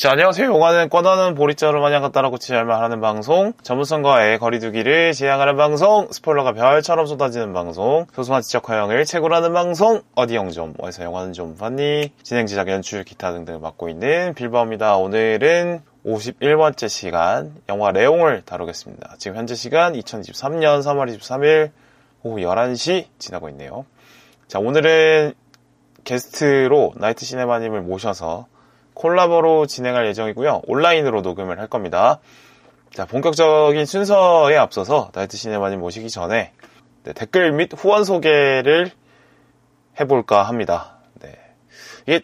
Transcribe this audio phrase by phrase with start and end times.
[0.00, 0.46] 자, 안녕하세요.
[0.46, 7.52] 용화는 꺼다는 보리자루 마냥 갖다라고 치할만 하는 방송, 전문성과의 거리두기를 지향하는 방송, 스포일러가 별처럼 쏟아지는
[7.52, 12.14] 방송, 소소한 지적 허영을 최고라는 방송, 어디 영점, 어디서 영화는 좀 봤니?
[12.22, 14.96] 진행, 제작, 연출, 기타 등등을 맡고 있는 빌바입니다.
[14.96, 19.16] 오늘은 51번째 시간, 영화 레옹을 다루겠습니다.
[19.18, 21.72] 지금 현재 시간 2023년 3월 23일
[22.22, 23.84] 오후 11시 지나고 있네요.
[24.48, 25.34] 자, 오늘은
[26.04, 28.46] 게스트로 나이트 시네마님을 모셔서
[29.00, 30.62] 콜라보로 진행할 예정이고요.
[30.66, 32.20] 온라인으로 녹음을 할 겁니다.
[32.92, 36.52] 자, 본격적인 순서에 앞서서 나이트 시네마님 모시기 전에
[37.04, 38.90] 네, 댓글 및 후원 소개를
[39.98, 40.98] 해볼까 합니다.
[41.14, 41.34] 네.
[42.06, 42.20] 이게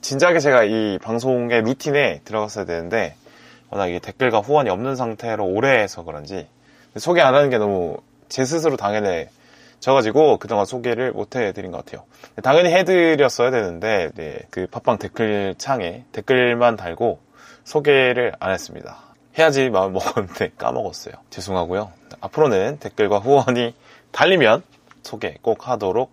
[0.00, 3.14] 진작에 제가 이 방송의 루틴에 들어갔어야 되는데
[3.68, 6.48] 워낙 이게 댓글과 후원이 없는 상태로 오래 해서 그런지
[6.96, 9.28] 소개 안 하는 게 너무 제 스스로 당연해
[9.80, 12.04] 져가지고 그동안 소개를 못 해드린 것 같아요.
[12.42, 17.18] 당연히 해드렸어야 되는데 네, 그 팟빵 댓글 창에 댓글만 달고
[17.64, 18.98] 소개를 안 했습니다.
[19.38, 21.14] 해야지 마음 먹었는데 까먹었어요.
[21.30, 21.92] 죄송하고요.
[22.20, 23.74] 앞으로는 댓글과 후원이
[24.12, 24.62] 달리면
[25.02, 26.12] 소개 꼭 하도록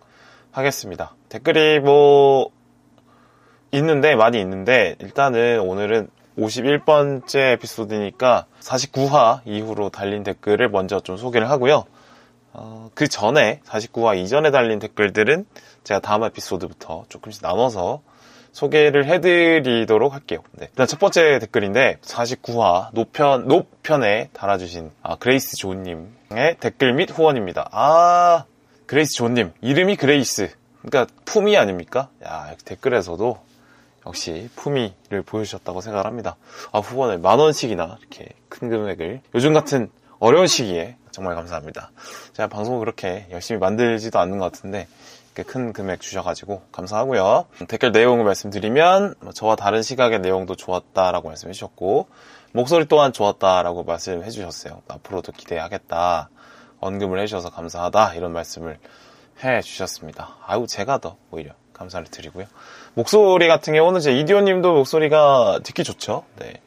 [0.51, 1.15] 하겠습니다.
[1.29, 2.49] 댓글이 뭐
[3.71, 11.85] 있는데 많이 있는데 일단은 오늘은 51번째 에피소드니까 49화 이후로 달린 댓글을 먼저 좀 소개를 하고요.
[12.53, 15.45] 어, 그 전에 49화 이전에 달린 댓글들은
[15.83, 18.01] 제가 다음 에피소드부터 조금씩 나눠서
[18.51, 20.39] 소개를 해드리도록 할게요.
[20.51, 20.67] 네.
[20.69, 27.69] 일단 첫 번째 댓글인데 49화 노편 노편에 달아주신 아, 그레이스 존님의 댓글 및 후원입니다.
[27.71, 28.45] 아
[28.87, 30.49] 그레이스 존님 이름이 그레이스
[30.81, 32.09] 그러니까 품위 아닙니까?
[32.25, 33.37] 야 댓글에서도
[34.07, 36.35] 역시 품위를 보여주셨다고 생각을 합니다.
[36.71, 41.89] 아 후원을 만 원씩이나 이렇게 큰 금액을 요즘 같은 어려운 시기에 정말 감사합니다.
[42.33, 44.87] 제가 방송을 그렇게 열심히 만들지도 않는 것 같은데
[45.47, 47.47] 큰 금액 주셔가지고 감사하고요.
[47.67, 52.07] 댓글 내용을 말씀드리면 뭐 저와 다른 시각의 내용도 좋았다라고 말씀해 주셨고
[52.51, 54.83] 목소리 또한 좋았다라고 말씀해 주셨어요.
[54.87, 56.29] 앞으로도 기대하겠다.
[56.81, 58.77] 언급을 해주셔서 감사하다 이런 말씀을
[59.43, 60.35] 해 주셨습니다.
[60.45, 62.45] 아유 제가 더 오히려 감사를 드리고요.
[62.93, 66.25] 목소리 같은 경우는 제 이디오님도 목소리가 듣기 좋죠.
[66.35, 66.61] 네.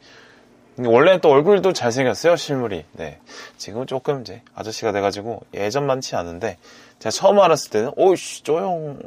[0.87, 2.85] 원래는 또 얼굴도 잘생겼어요, 실물이.
[2.93, 3.19] 네.
[3.57, 6.57] 지금은 조금 이제 아저씨가 돼가지고 예전만치 않은데,
[6.99, 8.99] 제가 처음 알았을 때는, 오이씨, 저 형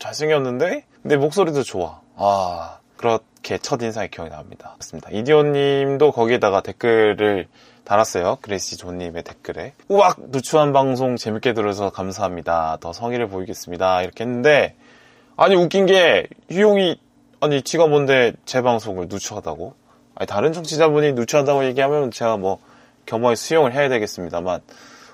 [0.00, 0.84] 잘생겼는데?
[1.02, 2.00] 근데 목소리도 좋아.
[2.16, 4.74] 아, 그렇게 첫인상이 기억이 납니다.
[4.78, 5.08] 맞습니다.
[5.12, 7.46] 이디오 님도 거기에다가 댓글을
[7.84, 8.38] 달았어요.
[8.42, 9.72] 그레이스 존님의 댓글에.
[9.88, 10.16] 우악!
[10.30, 12.76] 누추한 방송 재밌게 들어서 감사합니다.
[12.80, 14.02] 더 성의를 보이겠습니다.
[14.02, 14.74] 이렇게 했는데,
[15.36, 17.00] 아니, 웃긴 게, 휴용이,
[17.40, 19.74] 아니, 지가 뭔데 제 방송을 누추하다고?
[20.18, 22.58] 아니, 다른 청취자분이 누추하다고 얘기하면 제가 뭐
[23.06, 24.60] 겸허히 수용을 해야 되겠습니다만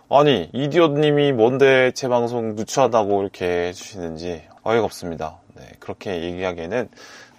[0.09, 5.39] 아니 이디오님이 뭔데 제 방송 누추하다고 이렇게 해주시는지 어이가 없습니다.
[5.55, 6.89] 네, 그렇게 얘기하기에는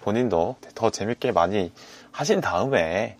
[0.02, 1.72] 본인도 더 재밌게 많이
[2.12, 3.16] 하신 다음에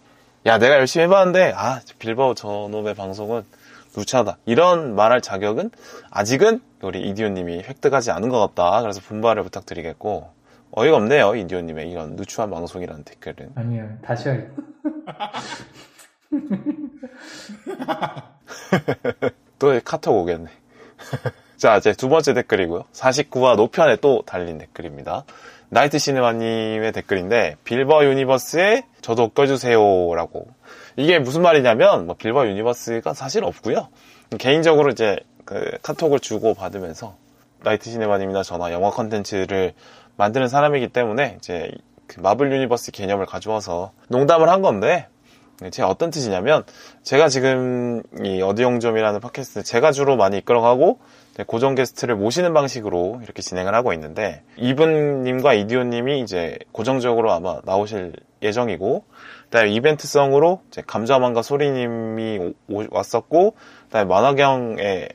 [0.46, 3.44] 야 내가 열심히 해봤는데 아 빌바오 저놈의 방송은
[3.96, 5.70] 누추하다 이런 말할 자격은
[6.10, 8.80] 아직은 우리 이디오님이 획득하지 않은 것 같다.
[8.82, 10.35] 그래서 분발을 부탁드리겠고
[10.78, 13.52] 어이가 없네요, 이디오님의 이런 누추한 방송이라는 댓글은.
[13.54, 14.46] 아니요, 다시 하겠
[19.58, 20.50] 또 카톡 오겠네.
[21.56, 22.84] 자, 이제 두 번째 댓글이고요.
[22.92, 25.24] 49화 노편에 또 달린 댓글입니다.
[25.70, 30.46] 나이트 시네마님의 댓글인데, 빌바오 universe에 저도 껴주세요라고.
[30.96, 33.88] 이게 무슨 말이냐면, 뭐 빌바오 universe가 사실 없고요.
[34.38, 35.16] 개인적으로 이제
[35.46, 37.16] 그 카톡을 주고 받으면서
[37.62, 39.72] 나이트 시네마님이나 저나 영화 컨텐츠를
[40.16, 41.70] 만드는 사람이기 때문에 이제
[42.06, 45.08] 그 마블 universe 개념을 가져와서 농담을 한 건데
[45.70, 46.64] 제가 어떤 뜻이냐면
[47.02, 50.98] 제가 지금 이 어디영점이라는 팟캐스트 제가 주로 많이 이끌어가고
[51.46, 59.04] 고정 게스트를 모시는 방식으로 이렇게 진행을 하고 있는데 이분님과 이디오님이 이제 고정적으로 아마 나오실 예정이고
[59.44, 62.54] 그다음에 이벤트성으로 이제 감자만과 소리님이
[62.90, 65.08] 왔었고 그다음에 만화경의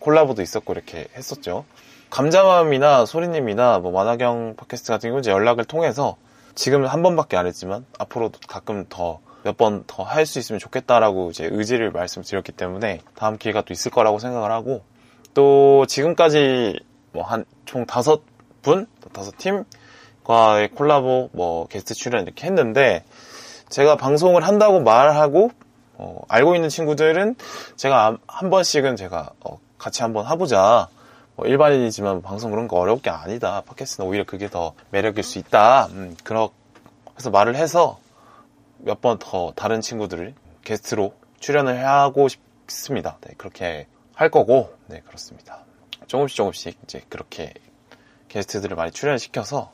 [0.00, 1.64] 콜라보도 있었고 이렇게 했었죠.
[2.10, 6.16] 감자맘이나 소리님이나 뭐 만화경 팟캐스트 같은 경우 이제 연락을 통해서
[6.54, 11.30] 지금 한 번밖에 안 했지만 앞으로도 가끔 더 몇 번 더 할 수 있으면 좋겠다라고
[11.30, 14.82] 이제 의지를 말씀드렸기 때문에 다음 기회가 또 있을 거라고 생각을 하고
[15.32, 16.80] 또 지금까지
[17.12, 18.22] 뭐 한 총 다섯
[18.62, 23.04] 분, 다섯 팀과의 콜라보 뭐 게스트 출연 이렇게 했는데
[23.68, 25.50] 제가 방송을 한다고 말하고
[25.94, 27.36] 어, 알고 있는 친구들은
[27.76, 30.88] 제가 한 번씩은 제가 어, 같이 한번 해보자
[31.38, 33.60] 뭐 일반인이지만 방송 그런 거 어려울 게 아니다.
[33.64, 35.86] 팟캐스트는 오히려 그게 더 매력일 수 있다.
[35.86, 38.00] 음, 그래서 말을 해서
[38.78, 43.18] 몇 번 더 다른 친구들을 게스트로 출연을 하고 싶습니다.
[43.20, 43.86] 네, 그렇게
[44.16, 45.60] 할 거고, 네, 그렇습니다.
[46.08, 47.54] 조금씩 조금씩 이제 그렇게
[48.26, 49.70] 게스트들을 많이 출연시켜서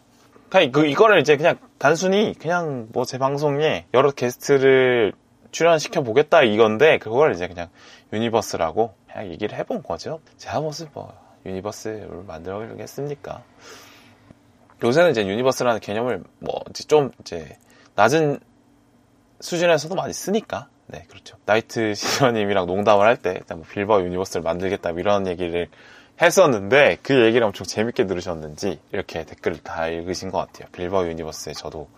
[0.50, 5.14] 그냥 그 이거를 이제 그냥 단순히 그냥 뭐 제 방송에 여러 게스트를
[5.50, 7.70] 출연시켜 보겠다 이건데 그걸 이제 그냥
[8.12, 10.20] universe라고 그냥 얘기를 해본 거죠.
[10.36, 13.42] 제가 무슨 뭐 universe를 만들어보겠습니까?
[14.82, 17.56] 요새는 이제 universe라는 개념을 뭐좀 이제
[17.94, 18.38] 낮은
[19.40, 21.36] 수준에서도 많이 쓰니까 네 그렇죠.
[21.46, 25.68] 나이트 시네마님이랑 농담을 할때뭐 빌바오 universe를 만들겠다 이런 얘기를
[26.20, 30.68] 했었는데 그 얘기를 엄청 재밌게 들으셨는지 이렇게 댓글을 다 읽으신 것 같아요.
[30.72, 31.88] 빌바오 universe에 저도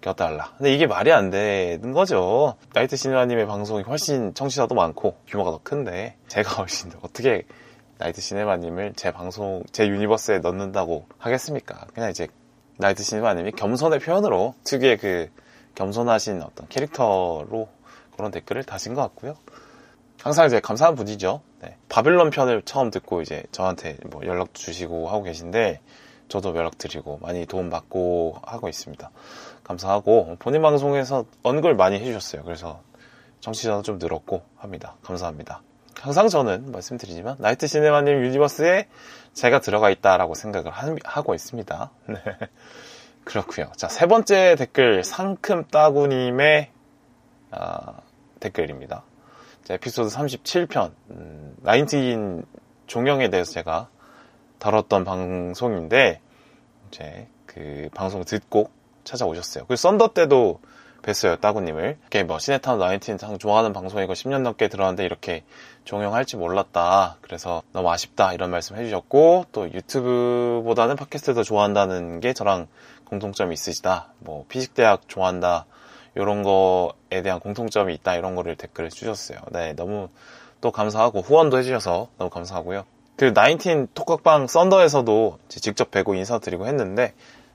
[0.00, 0.52] 껴달라.
[0.58, 2.56] 근데 이게 말이 안 되는 거죠.
[2.74, 7.44] 나이트 시네마님의 방송이 훨씬 청취자도 많고 규모가 더 큰데 제가 훨씬 어떻게
[7.98, 11.86] 나이트 시네마님을 제 방송, 제 universe에 넣는다고 하겠습니까?
[11.94, 12.28] 그냥 이제
[12.76, 15.30] 나이트 시네마님이 겸손의 표현으로 특유의 그
[15.74, 17.68] 겸손하신 어떤 캐릭터로
[18.16, 19.36] 그런 댓글을 다신 것 같고요.
[20.20, 21.42] 항상 이제 감사한 분이죠.
[21.62, 21.76] 네.
[21.88, 25.80] 바빌론 편을 처음 듣고 이제 저한테 뭐 연락도 주시고 하고 계신데
[26.28, 29.10] 저도 연락 드리고 많이 도움 받고 하고 있습니다.
[29.62, 32.42] 감사하고 본인 방송에서 언글 많이 해주셨어요.
[32.44, 32.80] 그래서
[33.40, 34.96] 정치자도 좀 늘었고 합니다.
[35.02, 35.62] 감사합니다.
[36.00, 38.88] 항상 저는 말씀드리지만 나이트 시네마님 유니버스에
[39.32, 41.90] 제가 들어가 있다라고 생각을 하, 고 있습니다.
[42.08, 42.16] 네.
[43.24, 43.72] 그렇고요.
[43.76, 46.70] 자, 세 번째 댓글 상큼 따구님의
[47.50, 48.00] 아,
[48.40, 49.04] 댓글입니다.
[49.64, 52.44] 자, 에피소드 37편 음, 나인틴
[52.86, 53.88] 종영에 대해서 제가
[54.58, 56.20] 다뤘던 방송인데
[56.88, 58.70] 이제 그 방송 듣고
[59.04, 59.66] 찾아오셨어요.
[59.66, 60.60] 그 썬더 때도
[61.04, 61.98] 뵀어요, 따구님을.
[62.00, 65.44] 이렇게 뭐, 시네타운 나인틴 상 좋아하는 방송이고 10년 넘게 들어왔는데 이렇게
[65.84, 67.18] 종영할지 몰랐다.
[67.20, 68.32] 그래서 너무 아쉽다.
[68.32, 72.66] 이런 말씀 해주셨고, 또 유튜브보다는 팟캐스트 더 좋아한다는 게 저랑
[73.04, 74.08] 공통점이 있으시다.
[74.18, 75.66] 뭐, 피식대학 좋아한다.
[76.14, 78.14] 이런 거에 대한 공통점이 있다.
[78.16, 79.38] 이런 거를 댓글을 주셨어요.
[79.50, 80.08] 네, 너무
[80.60, 82.84] 또 감사하고 후원도 해주셔서 너무 감사하고요.
[83.16, 87.14] 그 나인틴 톡각방 썬더에서도 직접 뵈고 인사드리고 했는데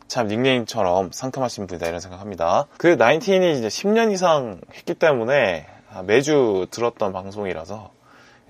[0.10, 2.66] 참 닉네임처럼 상큼하신 분이다 이런 생각합니다.
[2.78, 5.68] 그 나인틴이 이제 10년 이상 했기 때문에
[6.06, 7.92] 매주 들었던 방송이라서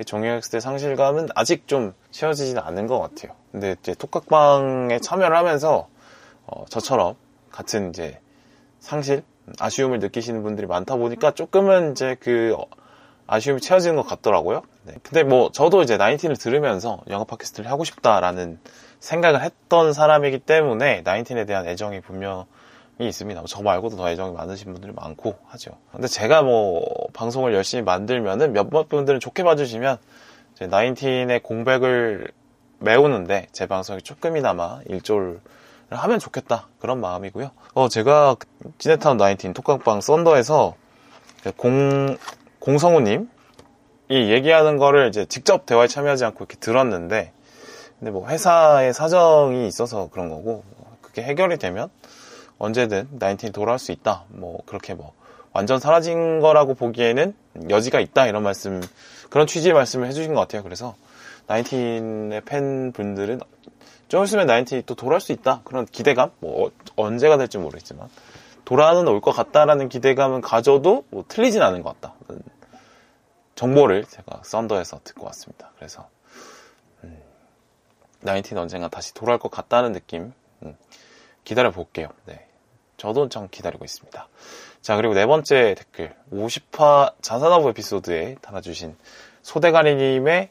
[0.06, 3.34] 종영했을 때 상실감은 아직 좀 채워지지는 않는 것 같아요.
[3.52, 5.90] 근데 이제 톡각방에 참여를 하면서
[6.48, 7.16] 어, 저처럼
[7.52, 8.20] 같은 이제
[8.80, 9.24] 상실,
[9.60, 12.56] 아쉬움을 느끼시는 분들이 많다 보니까 조금은 이제 그
[13.28, 14.62] 아쉬움이 채워지는 것 같더라고요.
[14.84, 14.94] 네.
[15.04, 18.60] 근데 뭐 저도 이제 나인틴을 들으면서 영어 팟캐스트를 하고 싶다라는
[19.00, 22.46] 생각을 했던 사람이기 때문에 나인틴에 대한 애정이 분명히
[23.00, 23.44] 있습니다.
[23.48, 25.72] 저 말고도 더 애정이 많으신 분들이 많고 하죠.
[25.92, 29.98] 근데 제가 뭐 방송을 열심히 만들면은 몇몇 분들은 좋게 봐주시면
[30.60, 32.28] 나인틴의 공백을
[32.80, 35.40] 메우는데 제 방송이 조금이나마 일조를
[35.90, 37.52] 하면 좋겠다 그런 마음이고요.
[37.74, 38.36] 어 제가
[38.78, 40.76] 지네타운 나인틴 톡방방 썬더에서
[41.56, 42.18] 공
[42.60, 43.30] 공성우님
[44.10, 47.32] 이 얘기하는 거를 이제 직접 대화에 참여하지 않고 이렇게 들었는데
[48.00, 50.64] 근데 뭐 회사의 사정이 있어서 그런 거고
[51.02, 51.90] 그게 해결이 되면
[52.58, 54.24] 언제든 나인틴이 돌아올 수 있다.
[54.30, 55.14] 뭐 그렇게 뭐
[55.54, 57.34] 완전 사라진 거라고 보기에는
[57.70, 58.82] 여지가 있다 이런 말씀
[59.30, 60.64] 그런 취지의 말씀을 해주신 것 같아요.
[60.64, 60.96] 그래서
[61.48, 63.40] 나인틴의 팬분들은
[64.08, 68.08] 좀 있으면 나인틴이 또 돌아올 수 있다 그런 기대감 뭐 어, 언제가 될지 모르겠지만
[68.66, 72.16] 돌아는 올 것 같다라는 기대감은 가져도 뭐 틀리진 않은 것 같다.
[73.56, 75.72] 정보를 제가 썬더에서 듣고 왔습니다.
[75.78, 76.08] 그래서
[78.22, 80.76] 나인틴 언젠가 다시 돌아올 것 같다는 느낌 음,
[81.44, 82.10] 기다려 볼게요.
[82.26, 82.46] 네.
[82.98, 84.28] 저도 참 기다리고 있습니다.
[84.82, 86.14] 자, 그리고 네 번째 댓글.
[86.32, 88.96] 50화 자산하부 에피소드에 달아주신
[89.42, 90.50] 소대가리님의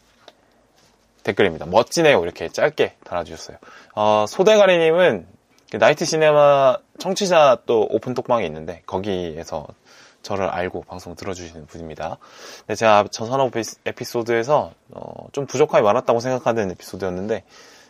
[1.22, 1.66] 댓글입니다.
[1.66, 2.22] 멋지네요.
[2.22, 3.58] 이렇게 짧게 달아주셨어요.
[3.94, 5.26] 어, 소대가리님은
[5.70, 9.66] 그 나이트 시네마 청취자 또 오픈 톡방에 있는데 거기에서
[10.22, 12.18] 저를 알고 방송 들어주시는 분입니다.
[12.66, 13.52] 네, 제가 저산업
[13.86, 17.44] 에피소드에서 어, 좀 부족함이 많았다고 생각하는 에피소드였는데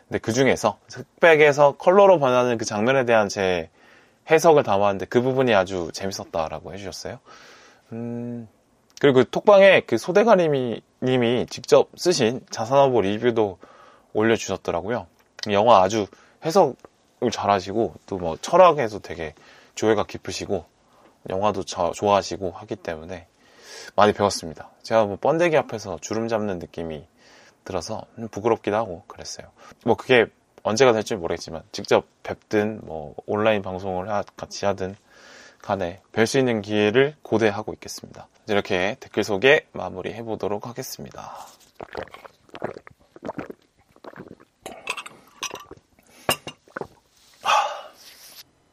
[0.08, 3.70] 근데 그 중에서 흑백에서 컬러로 변하는 그 장면에 대한 제
[4.30, 7.18] 해석을 담았는데 그 부분이 아주 재밌었다라고 해주셨어요.
[7.92, 8.48] 음,
[9.00, 13.58] 그리고 그 톡방에 그 소대가님이 님이 직접 쓰신 자산어보 리뷰도
[14.12, 15.06] 올려주셨더라고요.
[15.50, 16.06] 영화 아주
[16.44, 19.34] 해석을 잘하시고 또 뭐 철학에서 되게
[19.74, 20.64] 조예가 깊으시고
[21.28, 23.26] 영화도 저, 좋아하시고 하기 때문에
[23.96, 24.70] 많이 배웠습니다.
[24.82, 27.06] 제가 뭐 번데기 앞에서 주름 잡는 느낌이
[27.64, 29.48] 들어서 부끄럽기도 하고 그랬어요.
[29.84, 30.26] 뭐 그게
[30.62, 34.96] 언제가 될지 모르겠지만 직접 뵙든 뭐 온라인 방송을 하, 같이 하든
[35.60, 38.28] 간에 뵐 수 있는 기회를 고대하고 있겠습니다.
[38.48, 41.34] 이렇게 댓글 소개 마무리 해보도록 하겠습니다.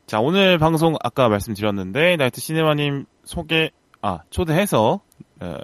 [0.05, 3.71] 자, 오늘 방송 아까 말씀드렸는데, 나이트 시네마님 소개,
[4.01, 5.01] 아, 초대해서,
[5.39, 5.57] 어,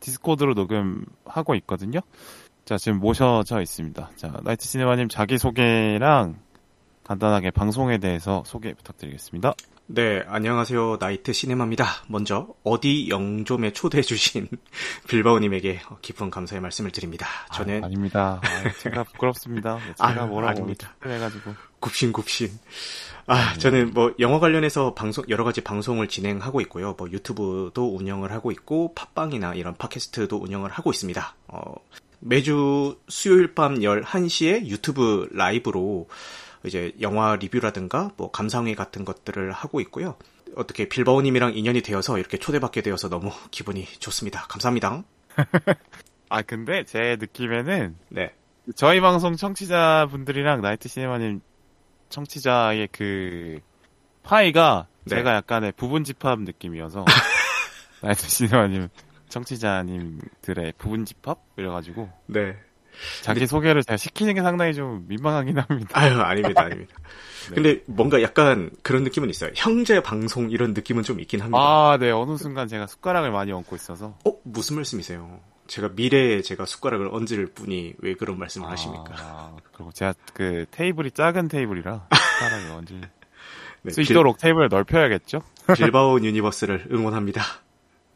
[0.00, 2.00] 디스코드로 녹음하고 있거든요.
[2.64, 4.10] 자, 지금 모셔져 있습니다.
[4.16, 6.40] 자, 나이트 시네마님 자기 소개랑
[7.06, 9.54] 간단하게 방송에 대해서 소개 부탁드리겠습니다.
[9.88, 10.96] 네, 안녕하세요.
[10.98, 11.86] 나이트 시네마입니다.
[12.08, 14.48] 먼저 어디 영점에 초대해 주신
[15.06, 17.28] 빌바오님에게 깊은 감사의 말씀을 드립니다.
[17.54, 18.40] 저는 아, 닙니다
[18.82, 19.78] 제가 부끄럽습니다.
[19.78, 20.96] 제가 아유, 뭐라고 아닙니다.
[21.04, 22.50] 해가지고 굽신굽신.
[23.28, 23.58] 아, 네.
[23.60, 26.96] 저는 뭐 영화 관련해서 방송 여러 가지 방송을 진행하고 있고요.
[26.98, 31.36] 뭐 유튜브도 운영을 하고 있고 팟빵이나 이런 팟캐스트도 운영을 하고 있습니다.
[31.46, 31.74] 어,
[32.18, 36.08] 매주 수요일 밤 11시에 유튜브 라이브로
[36.66, 40.16] 이제 영화 리뷰라든가 뭐 감상회 같은 것들을 하고 있고요.
[40.56, 44.42] 어떻게 빌바오님이랑 인연이 되어서 이렇게 초대받게 되어서 너무 기분이 좋습니다.
[44.42, 45.04] 감사합니다.
[46.28, 48.32] 아 근데 제 느낌에는 네
[48.74, 51.40] 저희 방송 청취자분들이랑 나이트 시네마님
[52.08, 53.60] 청취자의 그
[54.24, 55.16] 파이가 네.
[55.16, 57.04] 제가 약간의 부분 집합 느낌이어서
[58.02, 58.88] 나이트 시네마님
[59.28, 62.56] 청취자님들의 부분 집합 이래가지고 네
[63.22, 65.90] 자기 소개를 제가 시키는 게 상당히 좀 민망하긴 합니다.
[65.92, 66.94] 아유, 아닙니다, 아닙니다.
[67.50, 67.54] 네.
[67.54, 69.50] 근데 뭔가 약간 그런 느낌은 있어요.
[69.54, 71.58] 형제 방송 이런 느낌은 좀 있긴 합니다.
[71.58, 72.10] 아, 네.
[72.10, 74.16] 어느 순간 제가 숟가락을 많이 얹고 있어서.
[74.24, 74.32] 어?
[74.42, 75.40] 무슨 말씀이세요?
[75.66, 79.56] 제가 미래에 제가 숟가락을 얹을 뿐이 왜 그런 말씀을 아, 하십니까?
[79.72, 83.10] 그리고 제가 그 테이블이 작은 테이블이라 숟가락을 얹을
[83.82, 84.42] 네, 수 있도록 빌...
[84.42, 85.42] 테이블을 넓혀야겠죠?
[85.76, 87.42] 빌바오 universe를 응원합니다.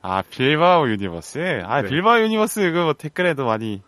[0.02, 1.62] 아, 빌바오 universe?
[1.64, 1.88] 아, 네.
[1.88, 3.82] 빌바오 universe 그뭐 댓글에도 많이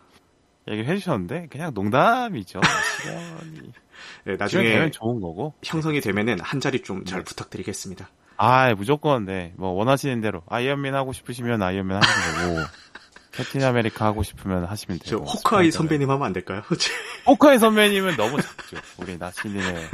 [0.68, 2.60] 얘기를 해주셨는데 그냥 농담이죠.
[3.00, 3.72] 시간이
[4.24, 7.24] 네, 나중에 되면 좋은 거고 형성이 되면은 한 자리 좀잘 네.
[7.24, 8.08] 부탁드리겠습니다.
[8.36, 9.52] 아 무조건 네.
[9.56, 12.66] 뭐 원하시는 대로 아이언맨 하고 싶으시면 아이언맨 하시면 되고
[13.32, 15.24] 캡틴 아메리카 하고 싶으면 하시면 되고.
[15.24, 16.62] 저 호크아이 선배님 하면 안 될까요?
[17.26, 18.76] 호크아이 선배님은 너무 작죠.
[18.98, 19.88] 우리 나시님의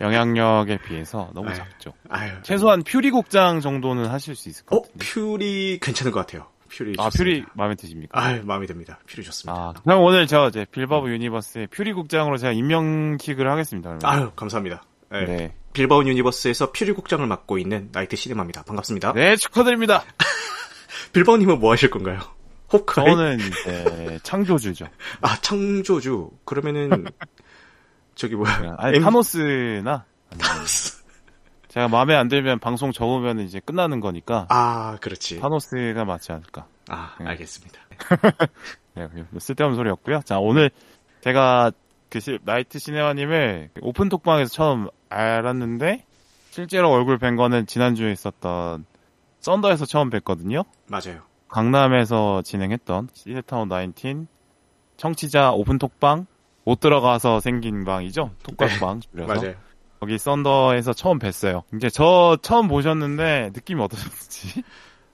[0.00, 1.94] 영향력에 비해서 너무 아유, 작죠.
[2.10, 4.98] 아유, 최소한 퓨리 국장 정도는 하실 수 있을 것 어, 같아요.
[4.98, 6.46] 퓨리 괜찮은 것 같아요.
[6.74, 7.18] 퓨리 아, 좋습니다.
[7.18, 8.20] 퓨리 마음에 드십니까?
[8.20, 8.98] 아, 마음에 듭니다.
[9.06, 9.60] 퓨리 좋습니다.
[9.60, 13.98] 아, 그럼 오늘 저 이제 빌바오 universe의 퓨리 국장으로 제가 임명식을 하겠습니다.
[14.02, 14.82] 아유, 감사합니다.
[15.10, 15.24] 네.
[15.24, 15.54] 네.
[15.72, 18.64] 빌바오 universe에서 퓨리 국장을 맡고 있는 나이트 시네마입니다.
[18.64, 19.12] 반갑습니다.
[19.12, 20.04] 네, 축하드립니다.
[21.12, 22.20] 빌바오님은 뭐 하실 건가요?
[22.72, 23.06] 호크아이?
[23.06, 24.86] 저는 이제 창조주죠.
[25.20, 26.30] 아, 창조주.
[26.44, 27.04] 그러면은
[28.14, 28.76] 저기 뭐야?
[28.78, 29.02] 아니, M...
[29.02, 30.04] 타노스나
[30.38, 31.03] 타노스.
[31.74, 34.46] 제가 마음에 안 들면 방송 접으면 이제 끝나는 거니까.
[34.48, 35.40] 아, 그렇지.
[35.40, 36.68] 타노스가 맞지 않을까.
[36.88, 37.26] 아, 네.
[37.26, 37.80] 알겠습니다.
[38.94, 40.20] 네, 쓸데없는 소리였고요.
[40.24, 40.70] 자, 오늘
[41.22, 41.72] 제가
[42.10, 46.04] 그 시, 나이트 시네마님을 오픈 톡방에서 처음 알았는데
[46.50, 48.86] 실제로 얼굴 뵌 거는 지난주에 있었던
[49.40, 50.64] 썬더에서 처음 뵀거든요.
[50.86, 51.22] 맞아요.
[51.48, 54.26] 강남에서 진행했던 시네타운 19
[54.96, 56.26] 청취자 오픈 톡방
[56.62, 58.30] 못 들어가서 생긴 방이죠.
[58.44, 59.26] 톡방방 네.
[59.26, 59.54] 맞아요.
[60.04, 61.62] 거기 썬더에서 처음 뵀어요.
[61.74, 64.62] 이제 저 처음 보셨는데 느낌이 어떠셨지?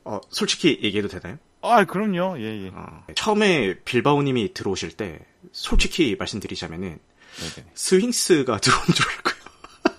[0.04, 1.38] 어, 솔직히 얘기해도 되나요?
[1.62, 2.40] 아, 그럼요.
[2.40, 2.70] 예, 예.
[2.74, 5.20] 어, 처음에 빌바오님이 들어오실 때
[5.52, 6.98] 솔직히 말씀드리자면은
[7.38, 7.68] 네네.
[7.72, 9.34] 스윙스가 들어온 줄 알고요.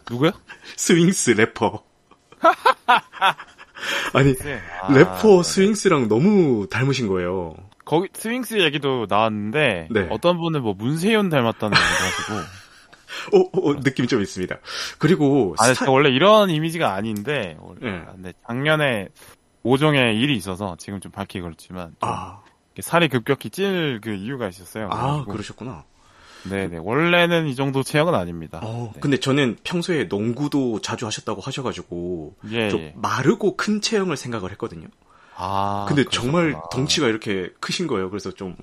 [0.10, 0.31] 누구요?
[0.75, 1.81] 스윙스 래퍼.
[4.13, 4.60] 아니 네.
[4.81, 7.55] 아, 래퍼 스윙스랑 너무 닮으신 거예요.
[7.86, 10.07] 거기 스윙스 얘기도 나왔는데 네.
[10.12, 12.61] 어떤 분은 뭐 문세윤 닮았다는 얘기도 하시고
[13.34, 14.58] 어, 어, 어, 느낌이 좀 있습니다.
[14.98, 15.91] 그리고 아, 스타...
[15.91, 18.01] 원래 이런 이미지가 아닌데 네.
[18.13, 19.10] 근데 작년에
[19.63, 22.41] 모종의 일이 있어서 지금 좀 밝히기 그렇지만 아.
[22.80, 24.89] 살이 급격히 찔 그 이유가 있었어요.
[24.91, 25.84] 아, 그러셨구나.
[26.50, 26.77] 네네.
[26.82, 28.60] 원래는 이 정도 체형은 아닙니다.
[28.63, 29.00] 어, 네.
[29.00, 32.94] 근데 저는 평소에 농구도 자주 하셨다고 하셔가지고, 예, 좀 예.
[32.96, 34.88] 마르고 큰 체형을 생각을 했거든요.
[35.36, 35.86] 아.
[35.88, 36.32] 근데 그러셨구나.
[36.32, 38.10] 정말 덩치가 이렇게 크신 거예요.
[38.10, 38.56] 그래서 좀,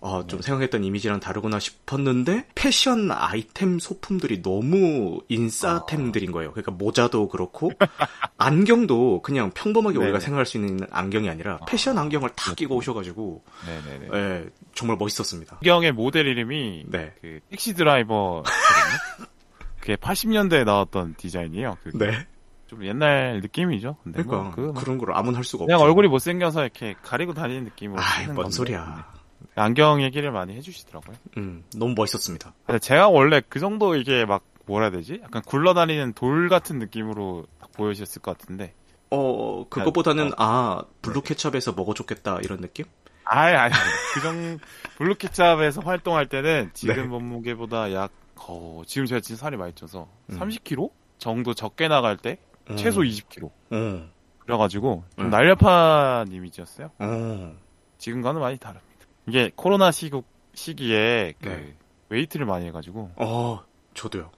[0.00, 0.46] 어, 좀 네.
[0.46, 6.52] 생각했던 이미지랑 다르구나 싶었는데 패션 아이템 소품들이 너무 인싸템들인 거예요.
[6.52, 7.72] 그러니까 모자도 그렇고
[8.38, 14.08] 안경도 그냥 평범하게 우리가 생각할 수 있는 안경이 아니라 패션 안경을 탁 끼고 오셔가지고 네네네.
[14.10, 15.56] 네, 정말 멋있었습니다.
[15.56, 17.12] 안경의 모델 이름이 네.
[17.20, 18.44] 그 택시 드라이버
[19.80, 21.76] 그게 80년대에 나왔던 디자인이에요.
[21.82, 21.98] 그게.
[21.98, 22.26] 네.
[22.66, 23.96] 좀 옛날 느낌이죠.
[24.04, 25.66] 근데 뭐 그러니까 뭐 그 런 걸 아무나 할 수가 없죠.
[25.72, 27.98] 그냥 얼굴이 못생겨서 이렇게 가리고 다니는 느낌으로.
[28.00, 29.17] 아, 뭔 소리야.
[29.58, 31.16] 안경 얘기를 많이 해주시더라고요.
[31.36, 32.54] 음, 너무 멋있었습니다.
[32.80, 35.20] 제가 원래 그 정도 이게 막 뭐라 해야 되지?
[35.22, 38.74] 약간 굴러다니는 돌 같은 느낌으로 딱 보여주셨을 것 같은데.
[39.10, 40.36] 어, 그것보다는, 어.
[40.36, 42.84] 아, 블루 케첩에서 먹어줬겠다, 이런 느낌?
[43.24, 43.72] 아니, 아니,
[44.14, 44.58] 그 정도,
[44.98, 47.02] 블루 케첩에서 활동할 때는 지금 네.
[47.04, 50.38] 몸무게보다 약, 어, 지금 제가 진짜 살이 많이 쪄서 음.
[50.38, 52.38] 30kg 정도 적게 나갈 때
[52.70, 52.76] 음.
[52.76, 53.50] 최소 20kg.
[53.72, 54.10] 음.
[54.40, 55.30] 그래가지고 좀 음.
[55.30, 56.90] 날렵한 이미지였어요.
[57.00, 57.58] 음.
[57.98, 58.87] 지금과는 많이 다릅니다.
[59.28, 61.76] 이게 코로나 시국 시기에 그 네.
[62.08, 63.12] 웨이트를 많이 해가지고.
[63.16, 63.62] 어,
[63.94, 64.30] 저도요.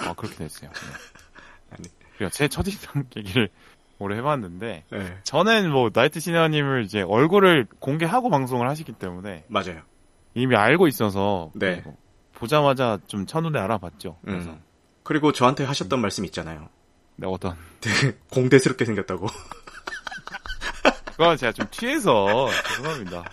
[0.00, 0.70] 아 그렇게 됐어요.
[0.70, 1.76] 네.
[1.76, 2.30] 아니.
[2.32, 3.48] 제 첫인상 얘기를
[3.98, 5.18] 오래 해봤는데 네.
[5.24, 9.82] 저는 뭐 나이트 시네마님을 이제 얼굴을 공개하고 방송을 하시기 때문에 맞아요.
[10.34, 11.82] 이미 알고 있어서 네.
[12.32, 14.18] 보자마자 좀 첫눈에 알아봤죠.
[14.24, 14.62] 그래서 음.
[15.02, 16.02] 그리고 저한테 하셨던 음.
[16.02, 16.68] 말씀 있잖아요.
[17.16, 17.56] 네, 어떤?
[17.80, 19.26] 되게 공대스럽게 생겼다고.
[21.12, 23.24] 그건 제가 좀 취해서 죄송합니다.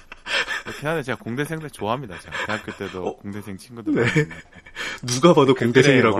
[0.85, 2.19] 한데 제가 공대생들 좋아합니다.
[2.19, 3.17] 제가 대학교 때도 어?
[3.17, 3.93] 공대생 친구들.
[3.95, 4.03] 네.
[5.05, 6.19] 누가 봐도 그, 공대생이라고.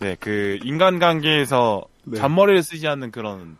[0.00, 2.18] 네, 그 인간관계에서 네.
[2.18, 3.56] 잔머리를 쓰지 않는 그런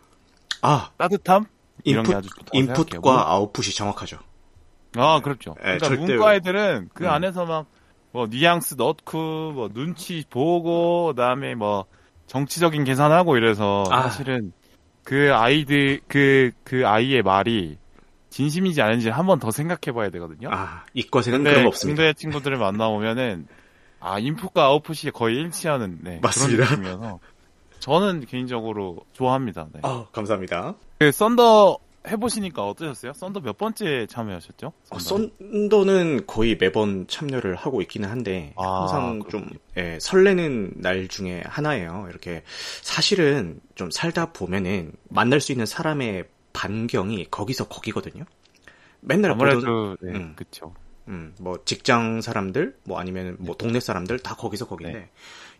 [0.61, 1.45] 아 따뜻함
[1.83, 3.19] 이런 인풋, 게 아주 좋다고 인풋과 생각해요.
[3.19, 4.19] 아웃풋이 정확하죠.
[4.95, 5.55] 아 그렇죠.
[5.57, 6.05] 네, 그러니까 절대...
[6.05, 7.09] 문과 애들은 그 음.
[7.09, 7.79] 안에서 막
[8.11, 11.85] 뭐 뉘앙스 넣고 뭐 눈치 보고 그다음에 뭐
[12.27, 14.03] 정치적인 계산하고 이래서 아.
[14.03, 14.51] 사실은
[15.03, 17.77] 그 아이들 그그 그 아이의 말이
[18.29, 20.49] 진심이지 않은지 한 번 더 생각해 봐야 되거든요.
[20.51, 22.03] 아, 이과 생은 그런 거 없습니다.
[22.03, 23.47] 군대 친구들을 만나보면은
[23.99, 26.65] 아, 인풋과 아웃풋이 거의 일치하는 네, 맞습니다.
[26.65, 27.19] 그런 느낌이어서
[27.79, 29.67] 저는 개인적으로 좋아합니다.
[29.73, 29.79] 네.
[29.83, 30.75] 아, 감사합니다.
[30.99, 33.13] 그 썬더 해보시니까 어떠셨어요?
[33.13, 34.71] 썬더 몇 번째 참여하셨죠?
[34.89, 41.43] 어, 썬더는 거의 매번 참여를 하고 있기는 한데 아, 항상 좀 예, 설레는 날 중에
[41.45, 42.07] 하나예요.
[42.09, 42.43] 이렇게
[42.81, 48.25] 사실은 좀 살다 보면은 만날 수 있는 사람의 반경이 거기서 거기거든요.
[49.01, 50.73] 맨날 아무래도 보던, 네, 음, 그쵸.
[51.07, 55.09] 음, 뭐 직장 사람들, 뭐 아니면 뭐 동네 사람들 다 거기서 거긴데 네.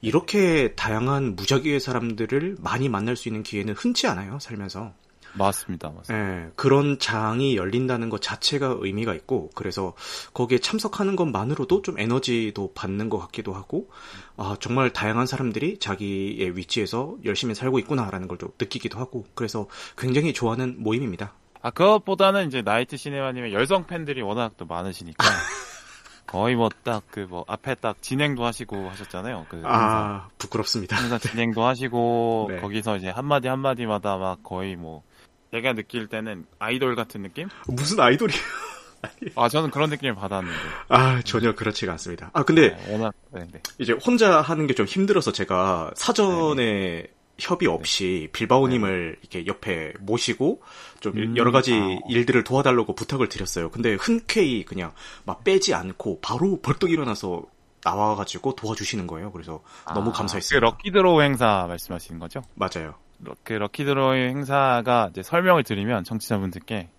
[0.01, 4.93] 이렇게 다양한 무작위의 사람들을 많이 만날 수 있는 기회는 흔치 않아요 살면서.
[5.33, 6.13] 맞습니다, 맞습니다.
[6.13, 9.93] 네, 그런 장이 열린다는 것 자체가 의미가 있고 그래서
[10.33, 13.89] 거기에 참석하는 것만으로도 좀 에너지도 받는 것 같기도 하고
[14.37, 19.67] 아 정말 다양한 사람들이 자기의 위치에서 열심히 살고 있구나라는 걸 좀 느끼기도 하고 그래서
[19.97, 21.33] 굉장히 좋아하는 모임입니다.
[21.61, 25.25] 아, 그것보다는 이제 나이트 시네마님의 열성 팬들이 워낙 또 많으시니까.
[26.25, 29.47] 거의 뭐 딱 그뭐 그뭐 앞에 딱 진행도 하시고 하셨잖아요.
[29.49, 30.95] 그 아 부끄럽습니다.
[30.95, 32.61] 항상 진행도 하시고 네.
[32.61, 35.03] 거기서 이제 한 마디 한 마디마다 막 거의 뭐
[35.51, 37.49] 제가 느낄 때는 아이돌 같은 느낌?
[37.67, 38.41] 무슨 아이돌이에요?
[39.35, 40.57] 아 저는 그런 느낌을 받았는데.
[40.89, 42.29] 아 전혀 그렇지가 않습니다.
[42.33, 43.61] 아 근데 네, 워낙 네, 네.
[43.77, 47.13] 이제 혼자 하는 게 좀 힘들어서 제가 사전에 네, 네.
[47.39, 47.73] 협의 네.
[47.73, 49.19] 없이 빌바오님을 네.
[49.21, 50.61] 이렇게 옆에 모시고
[50.99, 51.99] 좀 음, 여러 가지 아.
[52.09, 53.71] 일들을 도와달라고 부탁을 드렸어요.
[53.71, 54.91] 근데 흔쾌히 그냥
[55.25, 57.43] 막 빼지 않고 바로 벌떡 일어나서
[57.83, 59.31] 나와가지고 도와주시는 거예요.
[59.31, 60.59] 그래서 아, 너무 감사했어요.
[60.59, 62.41] 그 lucky draw 행사 말씀하시는 거죠?
[62.55, 62.95] 맞아요.
[63.43, 66.89] 그 lucky draw 행사가 이제 설명을 드리면 청취자분들께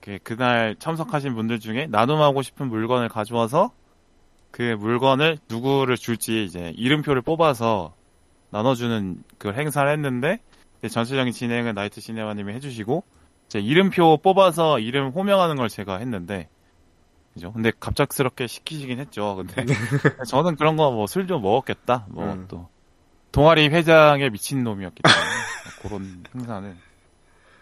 [0.00, 3.72] 그 그날 참석하신 분들 중에 나눔하고 싶은 물건을 가져와서
[4.50, 7.94] 그 물건을 누구를 줄지 이제 이름표를 뽑아서
[8.50, 10.38] 나눠주는 그 행사를 했는데
[10.88, 13.02] 전체적인 진행은 나이트 시네마님이 해주시고
[13.48, 16.48] 제 이름표 뽑아서 이름 호명하는 걸 제가 했는데
[17.34, 17.52] 그죠?
[17.52, 19.36] 근데 갑작스럽게 시키시긴 했죠.
[19.36, 19.74] 근데 네.
[20.28, 22.06] 저는 그런 거 뭐 술 좀 먹었겠다.
[22.10, 22.66] 뭐또 음.
[23.32, 25.22] 동아리 회장의 미친 놈이었기 때문에
[25.82, 26.76] 그런 행사는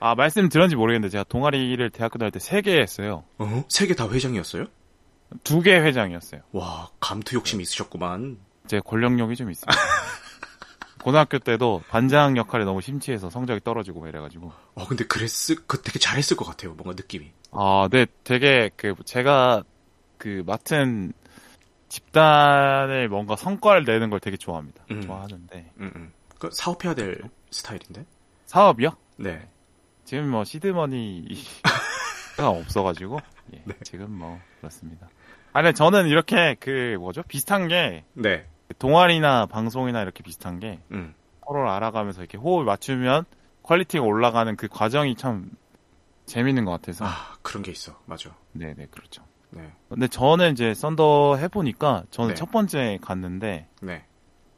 [0.01, 3.25] 아 말씀 드렸는지 모르겠는데 제가 동아리를 대학교 다닐 때 세 개 했어요.
[3.39, 3.65] 어?
[3.69, 4.67] 세 개 다 회장이었어요?
[5.45, 6.43] 두 개 회장이었어요.
[6.53, 8.39] 와 감투 욕심이 있으셨구만.
[8.67, 9.73] 제 권력욕이 좀 있습니다.
[11.03, 14.53] 고등학교 때도 반장 역할에 너무 심취해서 성적이 떨어지고 막 이래가지고.
[14.75, 16.73] 어, 근데 그랬을, 그 되게 잘했을 것 같아요.
[16.75, 17.31] 뭔가 느낌이.
[17.53, 19.63] 아, 네, 되게 그 제가
[20.19, 21.13] 그 맡은
[21.89, 24.85] 집단을 뭔가 성과를 내는 걸 되게 좋아합니다.
[24.91, 25.01] 음.
[25.03, 25.73] 좋아하는데.
[25.79, 26.13] 음, 음.
[26.39, 27.21] 그 사업해야 될
[27.57, 28.05] 스타일인데?
[28.47, 28.91] 사업이요?
[29.19, 29.49] 네.
[30.05, 31.31] 지금 뭐 seed money가
[32.39, 33.19] 없어가지고
[33.55, 33.75] 예, 네.
[33.83, 35.09] 지금 뭐 그렇습니다.
[35.53, 38.47] 아니 저는 이렇게 그 뭐죠 비슷한 게 네.
[38.79, 41.15] 동아리나 방송이나 이렇게 비슷한 게 음.
[41.47, 43.25] 서로를 알아가면서 이렇게 호흡을 맞추면
[43.63, 45.51] quality가 올라가는 그 과정이 참
[46.27, 47.05] 재밌는 것 같아서.
[47.05, 47.99] 아, 그런 게 있어.
[48.05, 48.35] 맞아.
[48.53, 49.23] 네네, 그렇죠.
[49.51, 49.73] 네.
[49.89, 52.35] 근데 저는 이제 썬더 해보니까 저는 네.
[52.35, 53.69] 첫 번째 갔는데.
[53.81, 54.05] 네.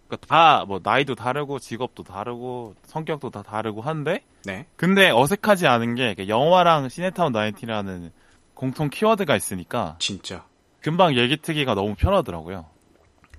[0.09, 4.25] 그러니까 다, 뭐, 나이도 다르고, 직업도 다르고, 성격도 다 다르고 한데.
[4.45, 4.67] 네.
[4.77, 8.11] 근데 어색하지 않은 게, 영화랑 시네타운 나이티라는
[8.55, 9.97] 공통 키워드가 있으니까.
[9.99, 10.45] 진짜.
[10.81, 12.67] 금방 얘기 트기가 너무 편하더라고요.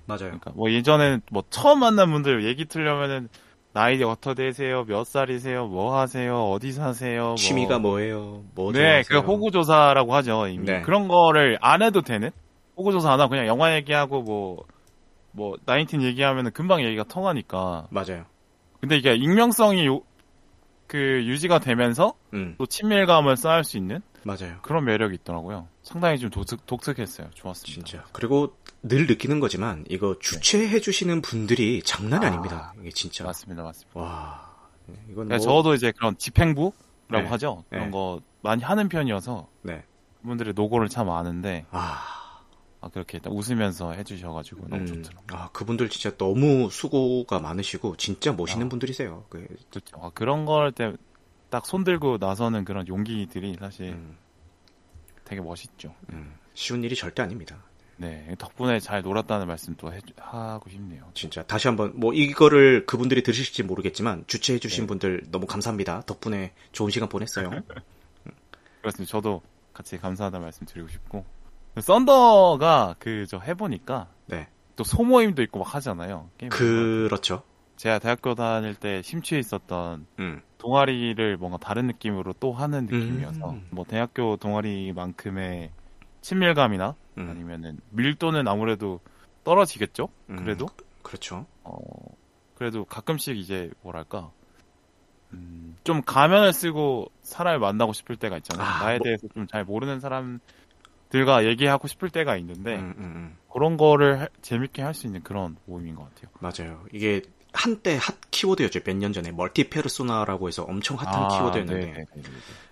[0.06, 0.18] 맞아요.
[0.18, 3.28] 그러니까 뭐 예전에는 뭐 처음 만난 분들 얘기 틀려면은
[3.72, 4.84] 나이 어떻게 되세요?
[4.84, 5.66] 몇 살이세요?
[5.66, 6.50] 뭐 하세요?
[6.50, 7.22] 어디 사세요?
[7.22, 7.34] 뭐.
[7.36, 8.42] 취미가 뭐예요?
[8.54, 10.48] 뭐 네, 그 호구 조사라고 하죠.
[10.48, 10.82] 이미 네.
[10.82, 12.30] 그런 거를 안 해도 되는
[12.76, 14.64] 호구 조사 안 하고 그냥 영화 얘기하고 뭐
[15.32, 17.88] 뭐뭐 나인틴 얘기하면은 금방 얘기가 통하니까.
[17.90, 18.24] 맞아요.
[18.80, 20.00] 근데 이게 익명성이 요,
[20.86, 22.54] 그 유지가 되면서 음.
[22.58, 24.58] 또 친밀감을 쌓을 수 있는 맞아요.
[24.62, 25.68] 그런 매력이 있더라고요.
[25.82, 27.30] 상당히 좀 독특, 독특했어요.
[27.34, 27.86] 좋았습니다.
[27.86, 28.04] 진짜.
[28.12, 33.24] 그리고 늘 느끼는 거지만 이거 주최해 주시는 분들이 장난이 아, 닙니다 이게 진짜.
[33.24, 33.62] 맞습니다.
[33.62, 34.00] 맞습니다.
[34.00, 34.50] 와.
[35.10, 35.38] 이건 네, 뭐...
[35.38, 36.74] 저도 이제 그런 집행부라고
[37.08, 37.24] 네.
[37.24, 37.64] 하죠.
[37.70, 37.90] 그런 네.
[37.90, 39.84] 거 많이 하는 편이어서 네.
[40.22, 42.19] 그분들의 노고를 참 아는데 아.
[42.82, 45.38] 아 그렇게 웃으면서 해주셔가지고 너무 음, 좋더라고요.
[45.38, 49.24] 아 그분들 진짜 너무 수고가 많으시고 진짜 멋있는 아, 분들이세요.
[49.28, 49.98] 그, 그렇죠.
[50.00, 50.92] 아, 그런 걸 때
[51.50, 54.16] 딱 손들고 나서는 그런 용기들이 사실 음.
[55.24, 55.94] 되게 멋있죠.
[56.12, 57.62] 음, 쉬운 일이 절대 아닙니다.
[57.96, 61.10] 네, 덕분에 잘 놀았다는 말씀 또 해, 하고 싶네요.
[61.12, 64.86] 진짜 다시 한번 뭐 이거를 그분들이 들으실지 모르겠지만 주최해주신 네.
[64.86, 66.02] 분들 너무 감사합니다.
[66.06, 67.50] 덕분에 좋은 시간 보냈어요.
[68.80, 69.10] 그렇습니다.
[69.10, 69.42] 저도
[69.74, 71.24] 같이 감사하다는 말씀 드리고 싶고
[71.78, 74.48] 썬더가 그 저 해보니까 네.
[74.76, 76.30] 또 소모임도 있고 막 하잖아요.
[76.50, 77.42] 그렇죠.
[77.76, 80.42] 제가 대학교 다닐 때 심취해 있었던 음.
[80.58, 83.66] 동아리를 뭔가 다른 느낌으로 또 하는 느낌이어서 음.
[83.70, 85.70] 뭐 대학교 동아리만큼의
[86.20, 87.30] 친밀감이나 음.
[87.30, 89.00] 아니면은 밀도는 아무래도
[89.44, 90.08] 떨어지겠죠.
[90.30, 90.36] 음.
[90.36, 90.66] 그래도
[91.02, 91.46] 그렇죠.
[91.64, 91.78] 어
[92.56, 94.30] 그래도 가끔씩 이제 뭐랄까
[95.32, 98.66] 음, 좀 가면을 쓰고 사람을 만나고 싶을 때가 있잖아요.
[98.66, 99.04] 아, 나에 뭐...
[99.04, 100.40] 대해서 좀 잘 모르는 사람
[101.10, 103.36] 들과 얘기하고 싶을 때가 있는데 음, 음, 음.
[103.52, 106.30] 그런 거를 하, 재밌게 할 수 있는 그런 모임인 것 같아요.
[106.40, 106.84] 맞아요.
[106.92, 108.80] 이게 한때 핫 키워드였죠.
[108.84, 112.22] 몇 년 전에 멀티 페르소나라고 해서 엄청 핫한 아, 키워드였는데 네, 네, 네,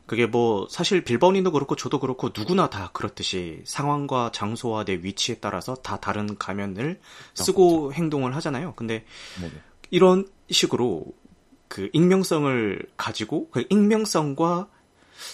[0.07, 5.75] 그게 뭐 사실 빌바오님도 그렇고 저도 그렇고 누구나 다 그렇듯이 상황과 장소와 내 위치에 따라서
[5.75, 7.01] 다 다른 가면을
[7.35, 7.93] 쓰고 그렇죠.
[7.95, 8.75] 행동을 하잖아요.
[8.77, 9.05] 근데
[9.41, 9.53] 네네.
[9.91, 11.05] 이런 식으로
[11.67, 14.69] 그 익명성을 가지고 그 익명성과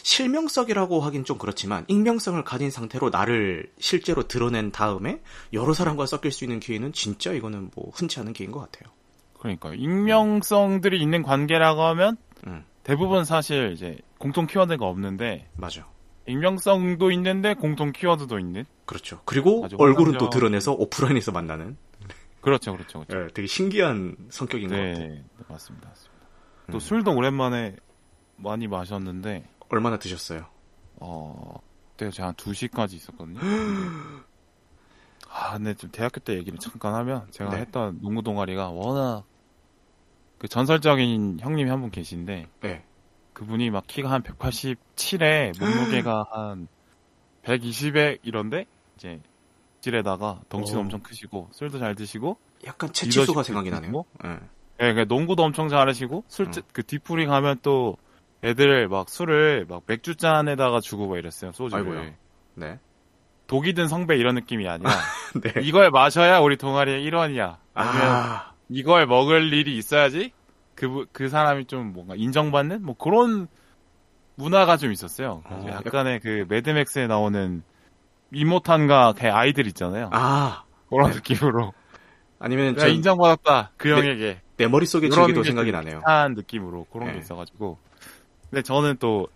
[0.02, 5.20] 실명성이라고 하긴 좀 그렇지만 익명성을 가진 상태로 나를 실제로 드러낸 다음에
[5.52, 8.92] 여러 사람과 섞일 수 있는 기회는 진짜 이거는 뭐 흔치 않은 기회인 것 같아요.
[9.38, 12.16] 그러니까 익명성들이 있는 관계라고 하면
[12.46, 12.64] 음.
[12.82, 15.86] 대부분 사실 이제 공통 키워드가 없는데 맞아.
[16.26, 18.64] 익명성도 있는데 공통 키워드도 있는.
[18.86, 19.20] 그렇죠.
[19.24, 21.76] 그리고 얼굴은 또 드러내서 오프라인에서 만나는.
[22.40, 23.26] 그렇죠, 그렇죠, 그렇죠.
[23.26, 25.08] 네, 되게 신기한 성격인 네, 것 같아요.
[25.08, 26.26] 네, 맞습니다, 맞습니다.
[26.70, 26.80] 또 음.
[26.80, 27.76] 술도 오랜만에
[28.36, 30.46] 많이 마셨는데 얼마나 드셨어요?
[31.00, 31.54] 어,
[31.96, 33.40] 그때 제가 한 2시까지 있었거든요.
[35.28, 37.58] 아, 근데 좀 대학교 때 얘기를 잠깐 하면 제가 네.
[37.58, 39.24] 했던 농구 동아리가 워낙
[40.38, 42.84] 그 전설적인 형님이 한 분 계신데 네.
[43.32, 46.68] 그분이 막 키가 한 187에 몸무게가 한
[47.42, 49.20] 120에 이런데 이제
[49.80, 50.82] 질에다가 덩치도 오.
[50.82, 54.04] 엄청 크시고 술도 잘 드시고 약간 채치수가 생각이 나네요.
[54.22, 54.38] 네.
[54.78, 56.82] 네, 그 농구도 엄청 잘하시고 술그 음.
[56.86, 57.96] 뒤풀이 가면 또
[58.44, 61.84] 애들 막 술을 막 맥주 잔에다가 주고 막 이랬어요 소주를.
[61.84, 62.12] 아이고요.
[62.54, 62.78] 네.
[63.46, 64.90] 독이 든 성배 이런 느낌이 아니라
[65.42, 65.60] 네.
[65.62, 67.58] 이걸 마셔야 우리 동아리의 일원이야.
[67.74, 68.52] 아.
[68.68, 70.32] 이걸 먹을 일이 있어야지
[70.74, 73.48] 그, 그 사람이 좀 뭔가 인정받는 뭐 그런
[74.36, 75.42] 문화가 좀 있었어요.
[75.44, 77.62] 어, 약간의 그 매드맥스에 나오는
[78.32, 80.10] 이모탄과 걔 아이들 있잖아요.
[80.12, 81.16] 아 그런 네.
[81.16, 81.72] 느낌으로.
[82.38, 82.90] 아니면 전...
[82.90, 84.40] 인정받았다 그 내, 형에게.
[84.56, 86.02] 내 머릿속에 지기도 생각이 나네요.
[86.04, 87.14] 한 느낌으로 그런 네.
[87.14, 87.78] 게 있어가지고.
[88.50, 89.28] 근데 저는 또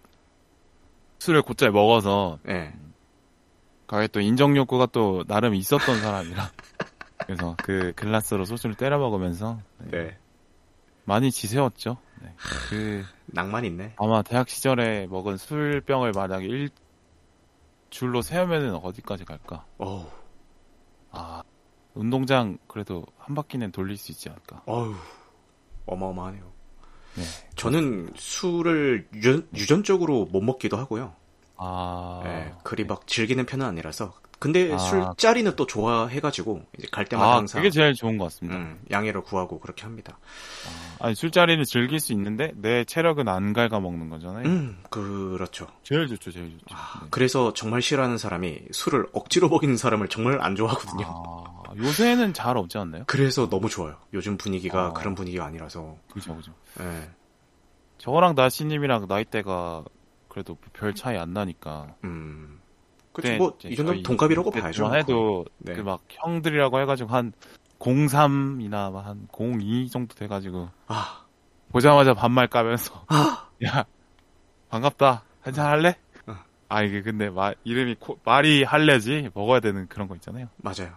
[1.19, 2.75] 술을 곧잘 먹어서 네.
[3.87, 6.51] 거기에 또 인정 욕구가 또 나름 있었던 사람이라.
[7.27, 9.91] 그래서 그 글라스로 소주를 때려 먹으면서 네.
[9.91, 10.19] 네.
[11.05, 11.97] 많이 지새웠죠.
[12.23, 12.35] 네.
[12.69, 13.95] 그 낭만 있네.
[13.97, 16.71] 아마 대학 시절에 먹은 술병을 만약에 일
[17.91, 19.65] 줄로 세우면은 어디까지 갈까?
[19.79, 20.07] 오.
[21.11, 21.43] 아
[21.95, 24.63] 운동장 그래도 한 바퀴는 돌릴 수 있지 않을까?
[24.67, 24.95] 어우
[25.87, 26.58] 어마어마하네요.
[27.15, 27.23] 네.
[27.57, 31.15] 저는 술을 유전, 유전 적으로 못 먹기도 하고요.
[31.57, 32.21] 아.
[32.25, 34.79] 네, 그리 막 즐기는 편은 아니라서 근데 아.
[34.79, 38.57] 술자리는 또 좋아해가지고 이제 갈 때마다 아, 항상 그게 제일 좋은 것 같습니다.
[38.57, 40.19] 음, 양해를 구하고 그렇게 합니다.
[41.01, 44.47] 아, 아니 술자리는 즐길 수 있는데 내 체력은 안 갉아 먹는 거잖아요.
[44.47, 45.67] 음, 그렇죠.
[45.83, 46.67] 제일 좋죠, 제일 좋죠.
[46.71, 47.09] 아, 네.
[47.11, 51.45] 그래서 정말 싫어하는 사람이 술을 억지로 먹이는 사람을 정말 안 좋아하거든요.
[51.69, 53.05] 아, 요새는 잘 없지 않나요?
[53.07, 53.97] 그래서 너무 좋아요.
[54.15, 54.93] 요즘 분위기가 아.
[54.93, 55.97] 그런 분위기가 아니라서.
[56.13, 56.53] 그죠, 그죠.
[56.79, 57.11] 네.
[57.99, 59.85] 저랑 나시님이랑 나이대가
[60.29, 61.95] 그래도 별 차이 안 나니까.
[62.05, 62.61] 음.
[63.13, 64.95] 그치, 뭐, 이 정도면 동갑이라고 봐야죠.
[64.95, 65.75] 해도, 네.
[65.75, 67.33] 그 막 형들이라고 해가지고 한
[67.81, 70.69] 03이나 한 02 정도 돼가지고.
[70.87, 71.25] 아.
[71.71, 73.05] 보자마자 반말 까면서.
[73.09, 73.49] 아.
[73.65, 73.85] 야,
[74.71, 75.25] 반갑다.
[75.41, 75.97] 한잔 할래?
[76.27, 76.35] 어.
[76.69, 80.47] 아, 이게 근데 마, 이름이 코, 말이 할래지 먹어야 되는 그런 거 있잖아요.
[80.59, 80.93] 맞아요.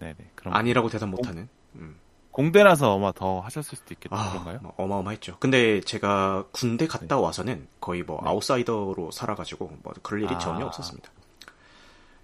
[0.00, 0.16] 네네.
[0.34, 0.54] 그럼.
[0.54, 1.48] 아니라고 대답 못하는.
[1.76, 1.98] 음.
[2.32, 4.16] 공대라서 아마 더 하셨을 수도 있겠다.
[4.16, 4.58] 아, 그런가요?
[4.62, 5.38] 뭐 어마어마했죠.
[5.38, 7.22] 근데 제가 군대 갔다 네.
[7.22, 8.30] 와서는 거의 뭐 네.
[8.30, 10.38] 아웃사이더로 살아가지고 뭐 그럴 일이 아.
[10.38, 11.10] 전혀 없었습니다.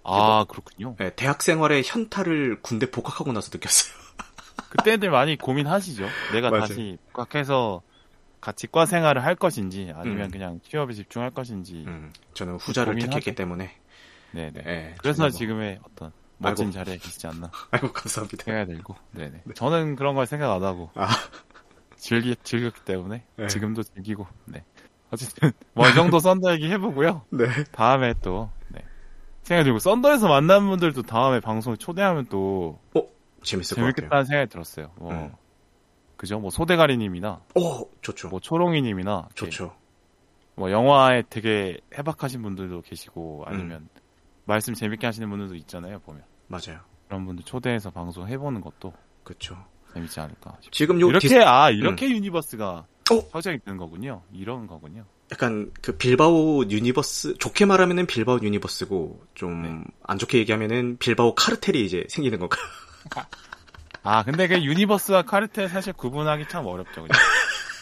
[0.03, 0.95] 아, 그렇군요.
[0.97, 3.93] 네, 대학 생활의 현타를 군대 복학하고 나서 느꼈어요.
[4.69, 6.07] 그때들 많이 고민하시죠.
[6.31, 6.61] 내가 맞아요.
[6.61, 7.81] 다시 복학해서
[8.39, 10.31] 같이 과 생활을 할 것인지 아니면 음.
[10.31, 11.83] 그냥 취업에 집중할 것인지.
[11.85, 13.75] 음, 저는 후자를 택했기 때문에.
[14.31, 14.61] 네네.
[14.63, 15.29] 네, 그래서 뭐...
[15.29, 16.71] 지금의 어떤 멋진.
[16.71, 17.49] 자리에 계시지 않나.
[17.71, 18.43] 아이고 감사합니다.
[18.43, 18.95] 생각이 들고.
[19.11, 19.41] 네네.
[19.43, 19.53] 네.
[19.53, 21.07] 저는 그런 걸 생각 안 하고 아.
[21.95, 23.47] 즐기 즐겼기 때문에 네.
[23.47, 24.27] 지금도 즐기고.
[24.45, 24.63] 네.
[25.11, 27.23] 어쨌든 뭐 이 정도 썬더 얘기 해보고요.
[27.31, 27.47] 네.
[27.71, 28.49] 다음에 또
[29.43, 33.01] 생각이 들고 썬더에서 만난 분들도 다음에 방송에 초대하면 또 어?
[33.43, 34.91] 재밌을 재밌겠다는 생각이 들었어요.
[34.97, 35.33] 뭐 음.
[36.17, 36.37] 그죠?
[36.39, 38.27] 뭐 소대가리님이나 어 좋죠.
[38.27, 39.73] 뭐 초롱이님이나 좋죠.
[40.55, 43.96] 뭐 영화에 되게 해박하신 분들도 계시고 아니면 음.
[44.47, 46.23] 말씀 재밌게 하시는 분들도 있잖아요 보면.
[46.47, 46.79] 맞아요.
[47.07, 49.63] 그런 분들 초대해서 방송 해보는 것도 그렇죠.
[49.93, 50.57] 재밌지 않을까.
[50.61, 50.71] 싶어요.
[50.71, 51.41] 지금 요 이렇게 디스...
[51.41, 52.11] 아 이렇게 음.
[52.13, 53.15] universe가 어?
[53.31, 54.23] 확장이 되는 거군요.
[54.33, 55.05] 이런 거군요.
[55.31, 60.17] 약간 그 빌바오 universe 좋게 말하면은 빌바오 universe고 좀 안 네.
[60.17, 62.57] 좋게 얘기하면은 빌바오 카르텔이 이제 생기는 건가?
[64.03, 67.01] 아 근데 그 universe와 카르텔 사실 구분하기 참 어렵죠.
[67.01, 67.09] 그냥.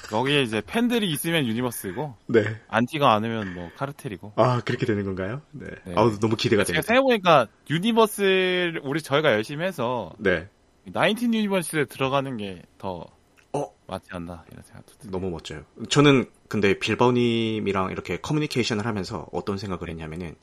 [0.10, 2.44] 거기에 이제 팬들이 있으면 universe고, 네.
[2.68, 4.34] 안티가 많으면 뭐 카르텔이고.
[4.36, 5.42] 아 그렇게 되는 건가요?
[5.52, 5.68] 네.
[5.86, 5.94] 네.
[5.96, 6.82] 아우 너무 기대가 됩니다.
[6.82, 10.48] 제가 생각해보니까 universe를 우리 저희가 열심히 해서, 네.
[10.86, 13.08] 나인틴 유니버스에 들어가는 게 더
[13.54, 13.74] 어?
[13.88, 15.18] 맞지 않나 이런 생각도 듭니다.
[15.18, 15.64] 너무 멋져요.
[15.90, 20.36] 저는 근데 빌바오님이랑 이렇게 커뮤니케이션을 하면서 어떤 생각을 했냐면은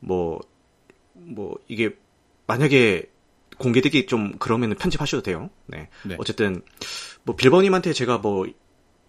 [0.00, 0.38] 뭐뭐
[1.14, 1.32] 네.
[1.34, 1.96] 뭐 이게
[2.46, 3.10] 만약에
[3.58, 5.50] 공개되기 좀 그러면은 편집하셔도 돼요.
[5.66, 5.88] 네.
[6.04, 6.16] 네.
[6.18, 6.62] 어쨌든
[7.24, 8.46] 뭐 빌바오님한테 제가 뭐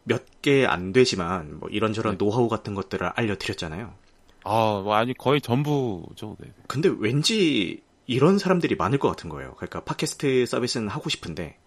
[0.04, 2.18] 몇 개 안 되지만 뭐 이런저런 네.
[2.18, 3.94] 노하우 같은 것들을 알려드렸잖아요.
[4.46, 6.38] 아, 뭐 아니 거의 전부죠.
[6.40, 6.52] 네.
[6.68, 9.54] 근데 왠지 이런 사람들이 많을 것 같은 거예요.
[9.56, 11.58] 그러니까 팟캐스트 서비스는 하고 싶은데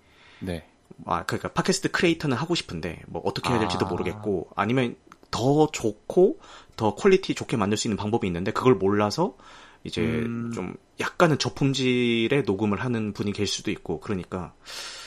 [0.40, 0.66] 네.
[1.04, 3.88] 아, 그러니까 팟캐스트 creator는 하고 싶은데 뭐 어떻게 해야 될지도 아.
[3.88, 4.96] 모르겠고 아니면
[5.30, 6.40] 더 좋고
[6.76, 9.36] 더 quality 좋게 만들 수 있는 방법이 있는데 그걸 몰라서
[9.84, 10.52] 이제 음...
[10.54, 14.54] 좀 약간은 저품질의 녹음을 하는 분이 계실 수도 있고 그러니까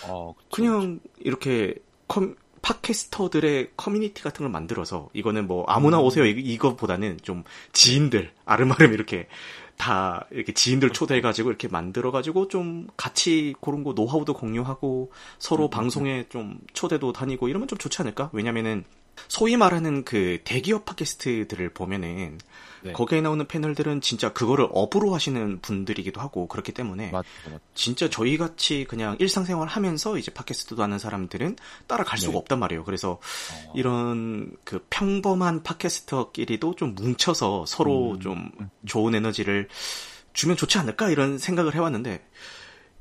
[0.07, 1.19] 어, 그쵸, 그냥 그쵸.
[1.19, 1.75] 이렇게
[2.07, 2.35] 컴,
[2.65, 6.03] podcaster들의 커뮤니티 같은 걸 만들어서 이거는 뭐 아무나 음...
[6.03, 6.25] 오세요.
[6.25, 9.27] 이거보다는 좀 지인들 아름아름 이렇게
[9.77, 15.69] 다 이렇게 지인들 초대해가지고 이렇게 만들어가지고 좀 같이 그런 거 노하우도 공유하고 서로 음, 음,
[15.69, 18.31] 방송에 좀 초대도 다니고 이러면 좀 좋지 않을까?
[18.33, 18.83] 왜냐면은
[19.27, 22.37] 소위 말하는 그 대기업 팟캐스트들을 보면은
[22.85, 22.93] 네.
[22.93, 27.59] 거기에 나오는 패널들은 진짜 그거를 업으로 하시는 분들이기도 하고 그렇기 때문에 맞죠, 맞죠.
[27.73, 31.55] 진짜 저희 같이 그냥 일상생활 하면서 이제 팟캐스트도 하는 사람들은
[31.87, 32.37] 따라갈 수가 네.
[32.37, 32.83] 없단 말이에요.
[32.83, 33.73] 그래서 어.
[33.73, 38.19] 이런 그 평범한 팟캐스터끼리도 좀 뭉쳐서 서로 음.
[38.19, 38.51] 좀
[38.85, 39.67] 좋은 에너지를
[40.33, 42.23] 주면 좋지 않을까 이런 생각을 해왔는데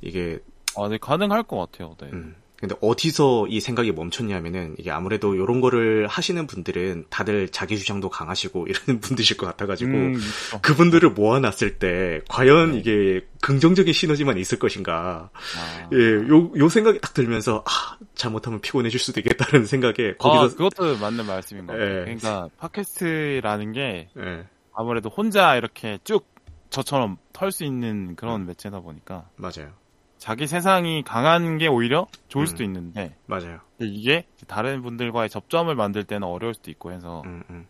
[0.01, 0.39] 이게
[0.77, 1.95] 아, 네 가능할 것 같아요.
[2.01, 2.09] 네.
[2.13, 2.37] 음.
[2.65, 8.69] 근데 어디서 이 생각이 멈췄냐면은 이게 아무래도 이런 거를 하시는 분들은 다들 자기 주장도 강하시고
[8.69, 10.19] 이러는 분들이실 것 같아가지고 음,
[10.63, 12.79] 그분들을 모아놨을 때 과연 네.
[12.79, 15.89] 이게 긍정적인 시너지만 있을 것인가 아.
[15.93, 21.27] 예요 요 생각이 딱 들면서 아 잘못하면 피곤해질 수도 있겠다는 생각에 거기서 아, 그것도 맞는
[21.27, 22.01] 말씀인 것 같아요.
[22.01, 22.05] 예.
[22.05, 24.47] 그러니까 팟캐스트라는 게 예.
[24.73, 26.27] 아무래도 혼자 이렇게 쭉
[26.71, 28.47] 저처럼 털 수 있는 그런 음.
[28.47, 29.84] 매체다 보니까 맞아요.
[30.25, 32.47] 자기 세상이 강한 게 오히려 좋을 음.
[32.47, 33.61] 수도 있는데 맞아요.
[33.79, 37.67] 이게 다른 분들과의 접점을 만들 때는 어려울 수도 있고 해서 음, 음.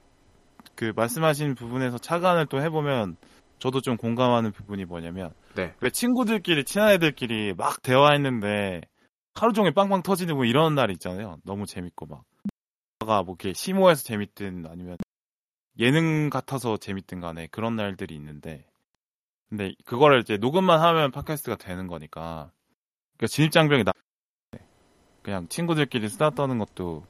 [0.77, 3.17] 그 말씀하신 부분에서 차관을 또 해보면
[3.59, 5.75] 저도 좀 공감하는 부분이 뭐냐면 네.
[5.81, 8.83] 왜 친구들끼리 친한 애들끼리 막 대화했는데
[9.35, 11.39] 하루 종일 빵빵 터지는 뭐 이런 날 있잖아요.
[11.43, 12.23] 너무 재밌고 막.
[13.05, 14.97] 뭐 이렇게 심오해서 재밌든 아니면
[15.81, 18.65] 예능 같아서 재밌든 간에 그런 날들이 있는데
[19.49, 22.51] 근데 그거를 이제 녹음만 하면 팟캐스트가 되는 거니까.
[23.17, 23.93] 그러니까 진입장벽이 나.
[25.23, 27.07] 그냥 친구들끼리 수다 떠는 것도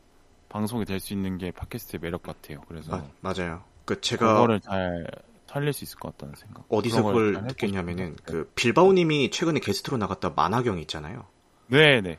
[0.48, 2.60] 방송이 될 수 있는 게 팟캐스트의 매력 같아요.
[2.68, 3.64] 그래서 아, 맞아요.
[3.84, 5.06] 그 제가 그거를 잘
[5.46, 6.64] 살릴 수 있을 것 같다는 생각.
[6.68, 11.26] 어디서 그걸 느꼈냐면은 그 빌바오님이 최근에 게스트로 나갔다 만화경 있잖아요.
[11.66, 12.18] 네, 네.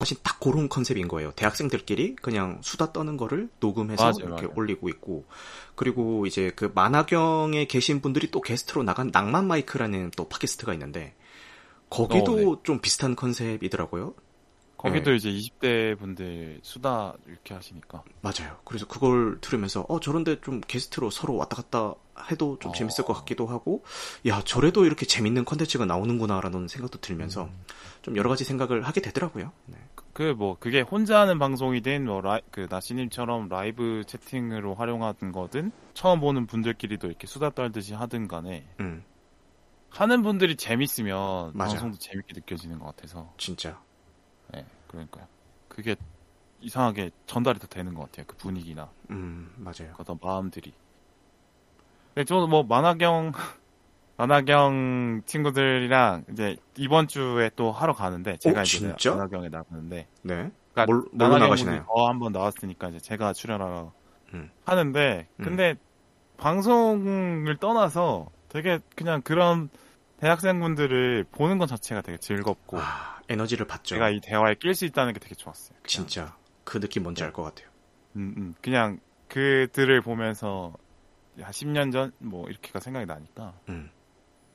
[0.00, 1.30] 사실 딱 그런 컨셉인 거예요.
[1.32, 4.52] 대학생들끼리 그냥 수다 떠는 거를 녹음해서 맞아요, 이렇게 맞아요.
[4.56, 5.24] 올리고 있고
[5.76, 11.14] 그리고 이제 그 만화경에 계신 분들이 또 게스트로 나간 낭만 마이크라는 또 팟캐스트가 있는데
[11.90, 12.62] 거기도 어, 네.
[12.64, 14.14] 좀 비슷한 컨셉이더라고요.
[14.76, 15.16] 거기도 네.
[15.16, 18.02] 이제 20대 분들 수다 이렇게 하시니까.
[18.20, 18.58] 맞아요.
[18.64, 21.94] 그래서 그걸 들으면서 어 저런데 좀 게스트로 서로 왔다 갔다
[22.30, 22.74] 해도 좀 어...
[22.74, 23.84] 재밌을 것 같기도 하고
[24.26, 27.64] 야 저래도 이렇게 재밌는 컨텐츠가 나오는구나라는 생각도 들면서 음...
[28.02, 29.52] 좀 여러 가지 생각을 하게 되더라고요.
[29.66, 29.76] 네.
[30.12, 36.20] 그 뭐 그게 혼자 하는 방송이든 뭐 라이, 그 나시님처럼 라이브 채팅으로 활용하는 거든 처음
[36.20, 39.04] 보는 분들끼리도 이렇게 수다 떨듯이 하든 간에 음.
[39.90, 41.72] 하는 분들이 재밌으면 맞아.
[41.74, 43.80] 방송도 재밌게 느껴지는 것 같아서 진짜
[44.52, 45.26] 네, 그러니까요.
[45.68, 45.96] 그게
[46.60, 48.24] 이상하게 전달이 더 되는 것 같아요.
[48.26, 48.90] 그 분위기나.
[49.10, 49.92] 음, 맞아요.
[49.94, 50.72] 그 어떤 마음들이.
[52.14, 53.32] 근데 저도 뭐 만화경,
[54.16, 59.10] 만화경 친구들이랑 이제 이번 주에 또 하러 가는데 제가 오, 이제?
[59.10, 60.06] 만화경에 나가는데.
[60.22, 60.50] 네.
[60.72, 61.84] 그러니까 뭘, 뭘로 나가시나요?
[61.88, 63.92] 어, 한번 나왔으니까 이제 제가 출연하러
[64.34, 64.50] 음.
[64.64, 65.44] 하는데 음.
[65.44, 65.76] 근데 음.
[66.36, 69.68] 방송을 떠나서 되게 그냥 그런
[70.18, 73.96] 대학생분들을 보는 것 자체가 되게 즐겁고 아, 에너지를 받죠.
[73.96, 75.76] 제가 이 대화에 낄 수 있다는 게 되게 좋았어요.
[75.76, 75.86] 그냥.
[75.86, 77.26] 진짜 그 느낌 뭔지 네.
[77.26, 77.68] 알것 같아요.
[78.16, 78.98] 음, 음, 그냥
[79.28, 80.72] 그들을 보면서
[81.40, 83.90] 한 10년 전 뭐 이렇게가 생각이 나니까 음.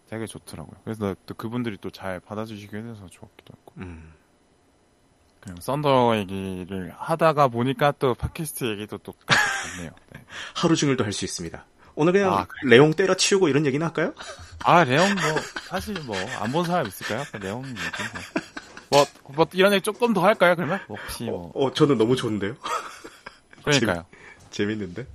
[0.10, 0.80] 되게 좋더라고요.
[0.84, 3.74] 그래서 또 그분들이 또 잘 받아주시게 해서 좋았기도 하고.
[3.78, 4.14] 음.
[5.42, 9.92] 그냥 썬더 얘기를 하다가 보니까 또 팟캐스트 얘기도 또 같네요.
[10.14, 10.26] 네.
[10.56, 11.66] 하루 종일 도 할 수 있습니다.
[11.96, 12.72] 오늘 그냥 아, 그래.
[12.72, 14.14] 레옹 때려치우고 이런 얘기나 할까요?
[14.64, 15.24] 아 레옹 뭐
[15.68, 17.24] 사실 뭐 안 본 사람 있을까요?
[17.42, 17.80] 레옹 얘기
[18.90, 19.06] 뭐.
[19.06, 20.56] 뭐, 뭐 이런 얘기 조금 더 할까요?
[20.56, 21.52] 그러면 혹시 뭐.
[21.54, 22.56] 어, 어 저는 너무 좋은데요.
[23.64, 24.06] 그러니까요.
[24.50, 25.06] 재밌, 는데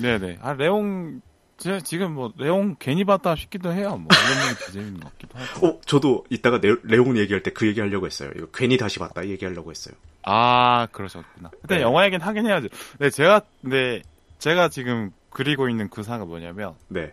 [0.00, 0.38] 네네.
[0.42, 1.20] 아 레옹
[1.58, 3.96] 제가 지금 뭐 레옹 괜히 봤다 싶기도 해요.
[3.96, 5.66] 뭐 이런 얘기 재밌는 것 같기도 하고.
[5.66, 8.30] 어, 저도 이따가 레, 레옹 얘기할 때 그 얘기 하려고 했어요.
[8.36, 9.94] 이거 괜히 다시 봤다 얘기하려고 했어요.
[10.22, 11.50] 아 그러셨구나.
[11.60, 11.82] 근데 네.
[11.82, 12.68] 영화 얘기는 하긴 해야죠.
[12.98, 14.02] 네 제가 네
[14.38, 17.12] 제가 지금 그리고 있는 구상은 뭐냐면 네.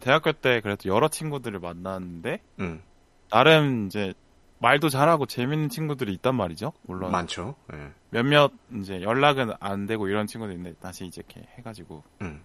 [0.00, 2.82] 대학교 때 그래도 여러 친구들을 만났는데 음.
[3.30, 4.12] 나름 이제
[4.60, 6.72] 말도 잘하고 재밌는 친구들이 있단 말이죠.
[6.82, 7.54] 물론 많죠.
[7.72, 7.92] 네.
[8.10, 12.42] 몇몇 이제 연락은 안 되고 이런 친구들 있는데 다시 이제 이렇게 해가지고 음.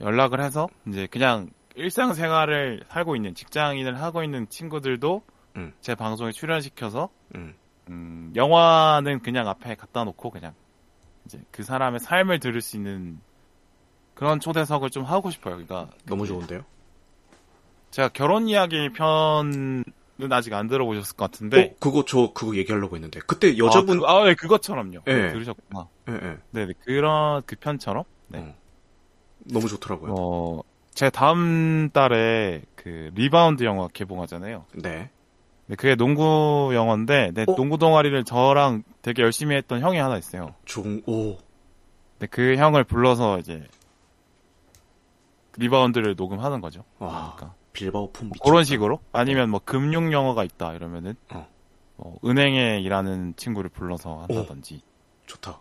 [0.00, 5.22] 연락을 해서 이제 그냥 일상생활을 살고 있는 직장인을 하고 있는 친구들도
[5.56, 5.72] 음.
[5.80, 7.54] 제 방송에 출연시켜서 음.
[7.88, 10.54] 음, 영화는 그냥 앞에 갖다 놓고 그냥
[11.24, 13.20] 이제 그 사람의 삶을 들을 수 있는
[14.14, 15.54] 그런 초대석을 좀 하고 싶어요.
[15.54, 16.64] 그러니까 너무 좋은데요.
[17.90, 19.84] 제가 결혼 이야기 편은
[20.32, 21.60] 아직 안 들어보셨을 것 같은데.
[21.62, 25.00] 어, 그거 저 그거 얘기하려고 했는데 그때 여자분 아, 그, 아 네, 그것처럼요.
[25.04, 25.32] 네.
[25.32, 25.88] 들으셨구나.
[26.06, 26.18] 네,
[26.52, 26.66] 네.
[26.66, 28.04] 네, 그런 그 편처럼.
[28.28, 28.38] 네.
[28.38, 28.54] 어.
[29.44, 30.14] 너무 좋더라고요.
[30.16, 34.66] 어, 제 다음 달에 그 리바운드 영화 개봉하잖아요.
[34.74, 35.10] 네.
[35.66, 37.54] 네, 그게 농구 영화인데, 네, 어?
[37.54, 40.54] 농구 동아리를 저랑 되게 열심히 했던 형이 하나 있어요.
[40.64, 41.38] 종, 오.
[42.18, 43.62] 네, 그 형을 불러서 이제,
[45.56, 46.84] 리바운드를 녹음하는 거죠.
[46.98, 47.54] 와, 그러니까.
[47.72, 49.00] 빌바오 품 그런 식으로?
[49.12, 51.48] 아니면 뭐 금융 영화가 있다, 이러면은, 어.
[51.96, 54.76] 뭐 은행에 일하는 친구를 불러서 한다든지.
[54.76, 55.60] 오, 좋다.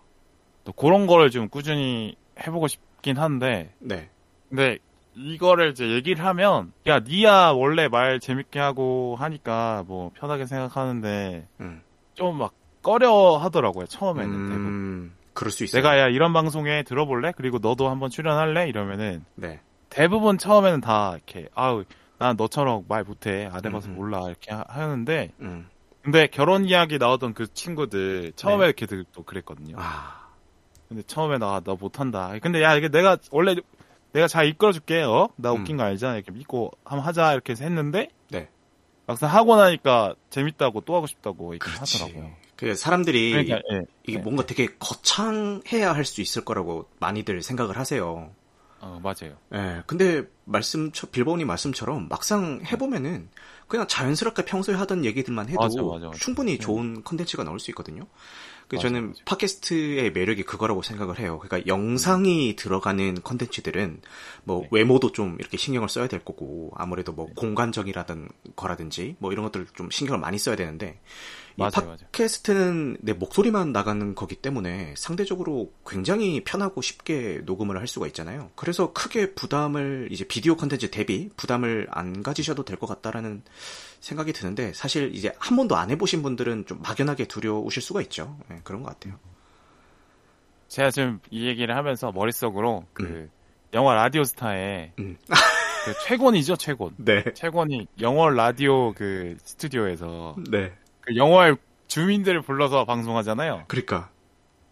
[0.64, 3.74] 또 그런 거를 좀 꾸준히 해보고 싶 같긴 한데.
[3.80, 4.10] 네.
[4.50, 4.78] 근데
[5.16, 11.82] 이거를 이제 얘기를 하면 야 니야 원래 말 재밌게 하고 하니까 뭐 편하게 생각하는데 음.
[12.14, 15.16] 좀막 꺼려 하더라고요 처음에는 음.
[15.34, 15.82] 그럴 수 있어요.
[15.82, 17.34] 내가 야 이런 방송에 들어볼래?
[17.36, 18.68] 그리고 너도 한번 출연할래?
[18.68, 19.60] 이러면은 네.
[19.90, 21.84] 대부분 처음에는 다 이렇게 아우
[22.18, 23.96] 난 너처럼 말 못해 안 해봐서 음, 음.
[23.96, 25.68] 몰라 이렇게 하, 는데 음.
[26.02, 28.74] 근데 결혼 이야기 나오던 그 친구들 처음에 네.
[28.74, 29.76] 걔들 또 그랬거든요.
[29.80, 30.30] 아.
[30.88, 32.34] 근데 처음에 나, 나 못한다.
[32.42, 33.56] 근데 야, 이게 내가, 원래,
[34.12, 35.30] 내가 잘 이끌어줄게, 어?
[35.36, 35.78] 나 웃긴 음.
[35.78, 36.16] 거 알잖아.
[36.16, 38.50] 이렇게 믿고 한번 하자, 이렇게 해서 했는데, 네.
[39.06, 42.32] 막상 하고 나니까 재밌다고 또 하고 싶다고 얘기 하더라고요.
[42.56, 43.82] 그 사람들이 그러니까, 예.
[44.08, 44.24] 이게 네.
[44.24, 48.32] 뭔가 되게 거창해야 할 수 있을 거라고 많이들 생각을 하세요.
[48.82, 49.38] 어, 맞아요.
[49.54, 49.84] 예.
[49.88, 53.30] 근데 말씀, 빌보님 말씀처럼 막상 해보면은
[53.68, 56.20] 그냥 자연스럽게 평소에 하던 얘기들만 해도 맞아, 맞아, 맞아.
[56.20, 56.58] 충분히 네.
[56.58, 58.08] 좋은 컨텐츠가 나올 수 있거든요.
[58.68, 59.16] 그 저는.
[59.26, 61.40] 팟캐스트의 매력이 그거라고 생각을 해요.
[61.42, 64.02] 그러니까 영상이 들어가는 컨텐츠들은
[64.44, 64.68] 뭐 네.
[64.72, 67.34] 외모도 좀 이렇게 신경을 써야 될 거고 아무래도 뭐 네.
[67.36, 71.00] 공간적이라든 거라든지 뭐 이런 것들 좀 신경을 많이 써야 되는데
[71.60, 78.50] 맞아요, 팟캐스트는 내 목소리만 나가는 거기 때문에 상대적으로 굉장히 편하고 쉽게 녹음을 할 수가 있잖아요.
[78.56, 83.44] 그래서 크게 부담을 이제 비디오 컨텐츠 대비 부담을 안 가지셔도 될 것 같다라는
[84.00, 88.38] 생각이 드는데 사실 이제 한 번도 안 해보신 분들은 좀 막연하게 두려우실 수가 있죠.
[88.50, 89.20] 네, 그런 것 같아요.
[90.70, 93.30] 제가 지금 이 얘기를 하면서 머릿속으로 그 음.
[93.74, 95.18] 영화 라디오스타에 음.
[95.86, 96.94] 그 최곤이죠 최곤.
[97.00, 97.24] 네.
[97.34, 100.72] 최곤이 영월 라디오 그 스튜디오에서 네.
[101.10, 103.64] 그 영월 주민들을 불러서 방송하잖아요.
[103.68, 104.12] 그러니까.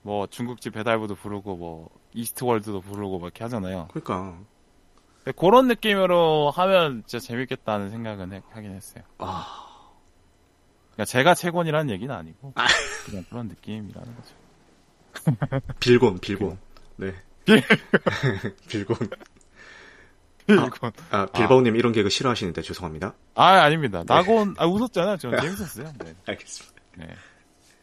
[0.03, 3.87] 뭐 중국집 배달부도 부르고 뭐 이스트월드도 부르고 막 이렇게 하잖아요.
[3.91, 4.39] 그러니까.
[5.35, 9.03] 그런 느낌으로 하면 진짜 재밌겠다는 생각은 해, 하긴 했어요.
[9.17, 9.91] 아.
[10.93, 12.67] 그러니까 제가 최곤이라는 얘기는 아니고 아.
[13.05, 14.35] 그냥 그런 느낌이라는 거죠.
[15.79, 16.57] 빌곤, 빌곤.
[16.97, 17.13] 네.
[18.69, 18.95] 빌곤.
[20.55, 20.91] 빌곤.
[21.11, 21.77] 아, 아 빌바오님 아.
[21.77, 23.13] 이런 개그 싫어하시는데 죄송합니다.
[23.35, 24.03] 아, 아닙니다.
[24.05, 25.17] 나곤, 아, 웃었잖아요.
[25.17, 25.93] 저는 재밌었어요.
[25.99, 26.15] 네.
[26.25, 26.81] 알겠습니다.
[26.95, 27.07] 네.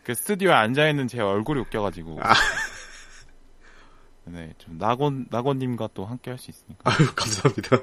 [0.03, 2.21] 그 스튜디오에 앉아있는 제 얼굴이 웃겨가지고.
[2.23, 2.33] 아.
[4.27, 6.91] 네, 좀 나곤 나곤님과 또 함께 할 수 있으니까.
[6.91, 7.79] 아유, 감사합니다.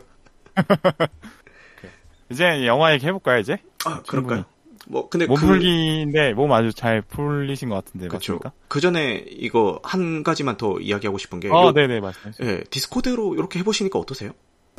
[2.31, 3.57] 이제 영화 얘기 해볼까요, 이제?
[3.85, 4.45] 아, 그럴까요?
[4.87, 6.35] 뭐 근데 몸풀기인데 그...
[6.35, 8.33] 몸 아주 잘 풀리신 것 같은데 그쵸.
[8.33, 8.51] 맞습니까?
[8.67, 12.43] 그 전에 이거 한 가지만 더 이야기하고 싶은 게, 어, 네네 맞습니다.
[12.45, 14.31] 예, 디스코드로 이렇게 해보시니까 어떠세요?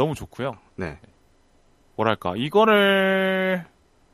[0.02, 0.56] 너무 좋고요.
[0.74, 0.98] 네.
[1.94, 3.64] 뭐랄까 이거를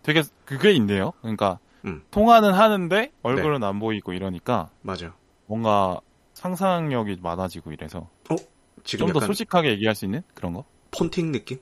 [0.03, 1.15] 되게 그게 있네요.
[1.23, 2.03] 그러니까 음.
[2.11, 3.67] 통화는 하는데 얼굴은 네.
[3.67, 5.15] 안 보이고 이러니까 맞아.
[5.47, 5.99] 뭔가
[6.35, 8.37] 상상력이 많아지고 이래서 어?
[8.85, 10.67] 좀더 솔직하게 얘기할 수 있는 그런 거?
[10.91, 11.59] 폰팅 느낌?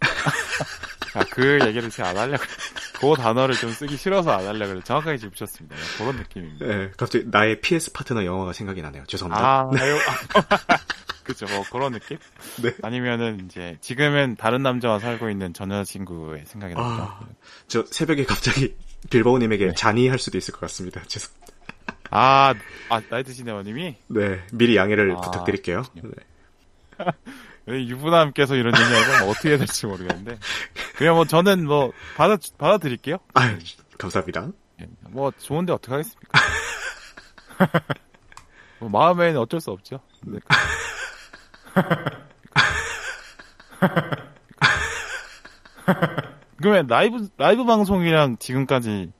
[1.14, 2.42] 아, 그 얘기를 제가 안 하려고
[3.00, 5.76] 그 단어를 좀 쓰기 싫어서 안 하려고 정확하게 짚으셨습니다.
[5.96, 6.66] 그런 느낌입니다.
[6.66, 9.04] 네, 갑자기 나의 PS 파트너 영화가 생각이 나네요.
[9.06, 9.48] 죄송합니다.
[9.48, 9.80] 아, 네.
[11.30, 12.18] 그죠, 뭐 그런 느낌?
[12.62, 12.74] 네.
[12.82, 16.84] 아니면은 이제 지금은 다른 남자와 살고 있는 전 여자친구의 생각이 나죠.
[16.84, 17.20] 아,
[17.68, 18.74] 저 새벽에 갑자기
[19.10, 19.74] 빌바오님에게 네.
[19.74, 21.02] 잔이할 수도 있을 것 같습니다.
[21.06, 21.54] 죄송합니다.
[22.10, 22.54] 아,
[22.88, 23.96] 아 나이트 시네마님이?
[24.08, 25.84] 네, 미리 양해를 아, 부탁드릴게요.
[25.94, 26.10] 네.
[27.68, 30.38] 유부남께서 이런 얘기하면 어떻게 해야 될지 모르겠는데
[30.96, 33.18] 그냥 뭐 저는 뭐 받아 받아드릴게요.
[33.34, 33.56] 아
[33.98, 34.48] 감사합니다.
[34.80, 36.40] 예, 뭐 좋은데 어떻게 하겠습니까?
[38.80, 40.00] 뭐 마음에는 어쩔 수 없죠.
[40.22, 40.40] 네.
[46.60, 49.12] 그러면 라이브 라이브 방송이랑 지금까지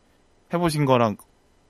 [0.53, 1.17] 해보신 거랑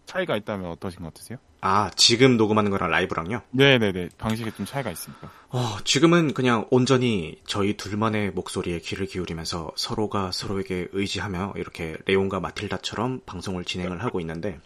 [0.07, 1.39] 차이가 있다면 어떠신 것 같으세요?
[1.61, 3.43] 아 지금 녹음하는 거랑 라이브랑요?
[3.51, 5.31] 네네네 방식에 좀 차이가 있습니까?
[5.51, 13.20] 어 지금은 그냥 온전히 저희 둘만의 목소리에 귀를 기울이면서 서로가 서로에게 의지하며 이렇게 레온과 마틸다처럼
[13.26, 14.59] 방송을 진행을 하고 있는데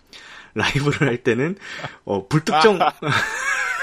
[0.54, 1.56] 라이브를 할 때는
[2.04, 2.78] 어 불특정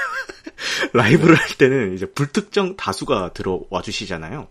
[0.92, 4.48] 라이브를 할 때는 이제 불특정 다수가 들어와 주시잖아요.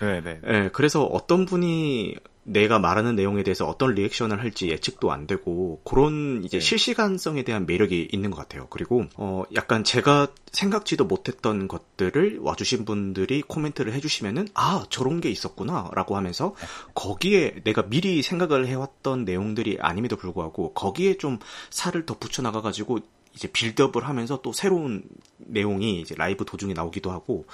[0.00, 0.40] 네네.
[0.42, 6.42] 네, 그래서 어떤 분이 내가 말하는 내용에 대해서 어떤 리액션을 할지 예측도 안 되고 그런
[6.44, 6.60] 이제 네.
[6.60, 8.66] 실시간성에 대한 매력이 있는 것 같아요.
[8.68, 16.16] 그리고 어 약간 제가 생각지도 못했던 것들을 와주신 분들이 코멘트를 해주시면은 아 저런 게 있었구나라고
[16.16, 16.54] 하면서
[16.94, 21.38] 거기에 내가 미리 생각을 해왔던 내용들이 아님에도 불구하고 거기에 좀
[21.70, 22.98] 살을 더 붙여 나가가지고
[23.34, 25.02] 이제 빌드업을 하면서 또 새로운
[25.38, 27.46] 내용이 이제 라이브 도중에 나오기도 하고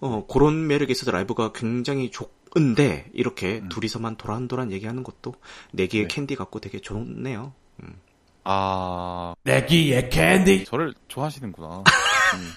[0.00, 3.68] 어 그런 매력에 있어서 라이브가 굉장히 좋은데 이렇게 음.
[3.68, 5.34] 둘이서만 도란도란 얘기하는 것도
[5.72, 6.14] 내 귀에 네.
[6.14, 7.52] 캔디 같고 되게 좋네요.
[7.82, 8.00] 음.
[8.44, 11.84] 아 내 귀에 캔디 저를 좋아하시는구나.
[12.34, 12.50] 음.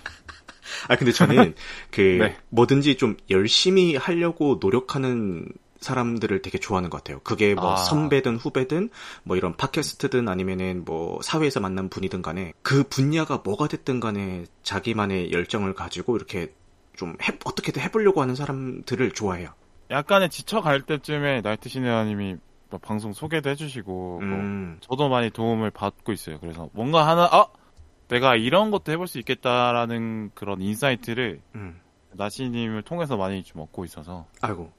[0.87, 1.55] 아 근데 저는
[1.91, 2.37] 그 네.
[2.49, 5.47] 뭐든지 좀 열심히 하려고 노력하는
[5.81, 7.19] 사람들을 되게 좋아하는 것 같아요.
[7.23, 7.75] 그게 뭐 아.
[7.75, 8.89] 선배든 후배든
[9.23, 15.31] 뭐 이런 팟캐스트든 아니면은 뭐 사회에서 만난 분이든 간에 그 분야가 뭐가 됐든 간에 자기만의
[15.33, 16.53] 열정을 가지고 이렇게
[16.95, 19.49] 좀 해, 어떻게든 해보려고 하는 사람들을 좋아해요.
[19.89, 22.37] 약간의 지쳐갈 때쯤에 나이트 시네마님이
[22.69, 24.67] 뭐 방송 소개도 해주시고 뭐 음.
[24.69, 26.39] 뭐 저도 많이 도움을 받고 있어요.
[26.39, 27.47] 그래서 뭔가 하나 아
[28.07, 31.79] 내가 이런 것도 해볼 수 있겠다라는 그런 insight를 음.
[32.13, 34.71] 나시님을 통해서 많이 좀 얻고 있어서 아이고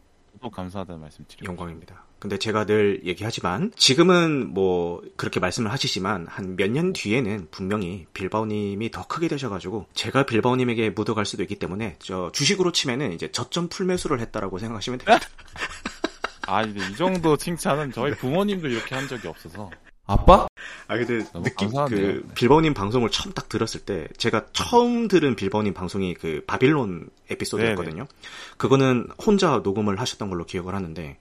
[0.43, 2.05] 또 감사하다는 말씀 드리고 영광입니다.
[2.19, 8.91] 근데 제가 늘 얘기하지만 지금은 뭐 그렇게 말씀을 하시지만 한 몇 년 뒤에는 분명히 빌바오님이
[8.91, 14.21] 더 크게 되셔가지고 제가 빌바오님에게 묻어갈 수도 있기 때문에 저 주식으로 치면은 이제 저점 풀매수를
[14.21, 15.27] 했다라고 생각하시면 됩니다.
[16.47, 19.71] 아, 이제 이 정도 칭찬은 저희 부모님도 이렇게 한 적이 없어서.
[20.07, 20.49] 아빠?
[20.89, 26.15] 아 근데 느낌 그 빌바오님 방송을 처음 딱 들었을 때 제가 처음 들은 빌바오님 방송이
[26.15, 27.95] 그 바빌론 에피소드였거든요.
[27.95, 28.09] 네네.
[28.57, 31.19] 그거는 혼자 녹음을 하셨던 걸로 기억을 하는데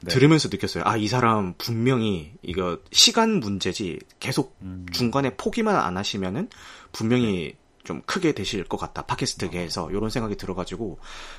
[0.00, 0.10] 네.
[0.10, 0.82] 들으면서 느꼈어요.
[0.86, 4.86] 아 이 사람 분명히 이거 시간 문제지 계속 음.
[4.92, 6.48] 중간에 포기만 안 하시면은
[6.90, 7.58] 분명히 네.
[7.84, 9.02] 좀 크게 되실 것 같다.
[9.02, 10.98] 팟캐스트계에서 이런 생각이 들어가지고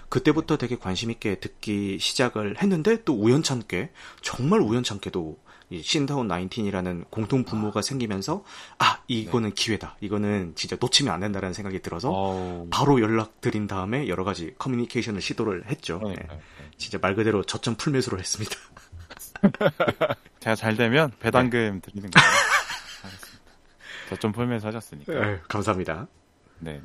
[0.10, 3.92] 그때부터 되게 관심 있게 듣기 시작을 했는데 또 우연찮게
[4.22, 7.82] 정말 우연찮게도 이 신다운 나인틴이라는 공통 분모가 아.
[7.82, 8.44] 생기면서
[8.80, 9.56] 아 이거는 네.
[9.56, 9.96] 기회다.
[10.02, 12.68] 이거는 진짜 놓치면 안 된다라는 생각이 들어서 어우.
[12.70, 16.00] 바로 연락 드린 다음에 여러 가지 커뮤니케이션을 시도를 했죠.
[16.04, 16.28] 네, 네.
[16.30, 16.40] 네.
[16.78, 18.56] 진짜 말 그대로 저점 풀매수를 했습니다.
[20.40, 21.92] 제가 잘 되면 배당금 네.
[21.92, 22.28] 드리는 거예요.
[24.10, 25.14] 저점 풀매수 하셨으니까.
[25.14, 26.08] 네, 감사합니다.
[26.60, 26.82] 네.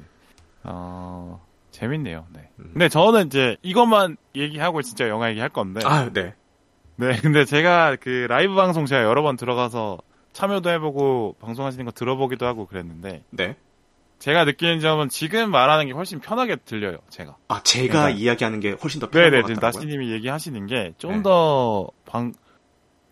[0.64, 2.26] 어, 재밌네요.
[2.32, 2.50] 네.
[2.58, 2.70] 음.
[2.72, 5.80] 근데 저는 이제 이것만 얘기하고 진짜 영화 얘기할 건데.
[5.84, 6.34] 아, 네.
[6.98, 9.98] 네, 근데 제가 그 라이브 방송 제가 여러 번 들어가서
[10.32, 13.24] 참여도 해보고 방송하시는 거 들어보기도 하고 그랬는데.
[13.30, 13.56] 네.
[14.18, 17.36] 제가 느끼는 점은 지금 말하는 게 훨씬 편하게 들려요, 제가.
[17.46, 19.66] 아, 제가 그러니까, 이야기하는 게 훨씬 더 편한 네네, 것 같다고요?
[19.66, 22.10] 나시님이 얘기하시는 게 좀더 네.
[22.10, 22.32] 방,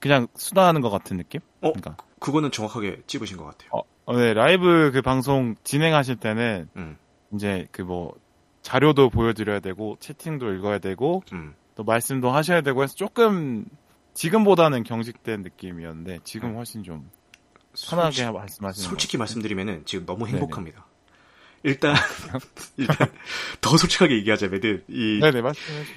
[0.01, 1.41] 그냥 수다하는 것 같은 느낌?
[1.61, 1.97] 어, 그러니까.
[2.19, 3.71] 그거는 정확하게 찝으신 것 같아요.
[3.73, 6.99] 어, 어, 네, 라이브 그 방송 진행하실 때는 음.
[7.33, 8.15] 이제 그 뭐
[8.63, 11.55] 자료도 보여드려야 되고 채팅도 읽어야 되고 음.
[11.77, 13.67] 또 말씀도 하셔야 되고 해서 조금
[14.15, 16.57] 지금보다는 경직된 느낌이었는데 지금 음.
[16.57, 17.11] 훨씬 좀
[17.89, 20.87] 편하게 솔직, 말씀하시는 솔직히 말씀드리면은 지금 너무 행복합니다.
[21.65, 21.97] 일단
[22.79, 23.09] 일단
[23.61, 25.43] 더 솔직하게 얘기하자면은 이, 네네,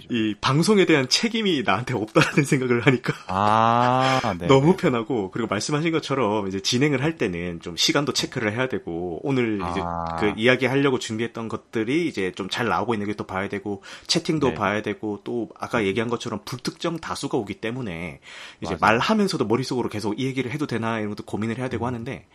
[0.10, 6.60] 이 방송에 대한 책임이 나한테 없다라는 생각을 하니까 아, 너무 편하고 그리고 말씀하신 것처럼 이제
[6.60, 9.70] 진행을 할 때는 좀 시간도 체크를 해야 되고 오늘 아.
[9.70, 9.82] 이제
[10.20, 14.50] 그 이야기 하려고 준비했던 것들이 이제 좀 잘 나오고 있는 게 또 봐야 되고 채팅도
[14.50, 14.54] 네.
[14.54, 18.22] 봐야 되고 또 아까 얘기한 것처럼 불특정 다수가 오기 때문에
[18.62, 18.86] 이제 맞아.
[18.86, 21.88] 말하면서도 머릿속으로 계속 이 얘기를 해도 되나 이런 것도 고민을 해야 되고 음.
[21.88, 22.26] 하는데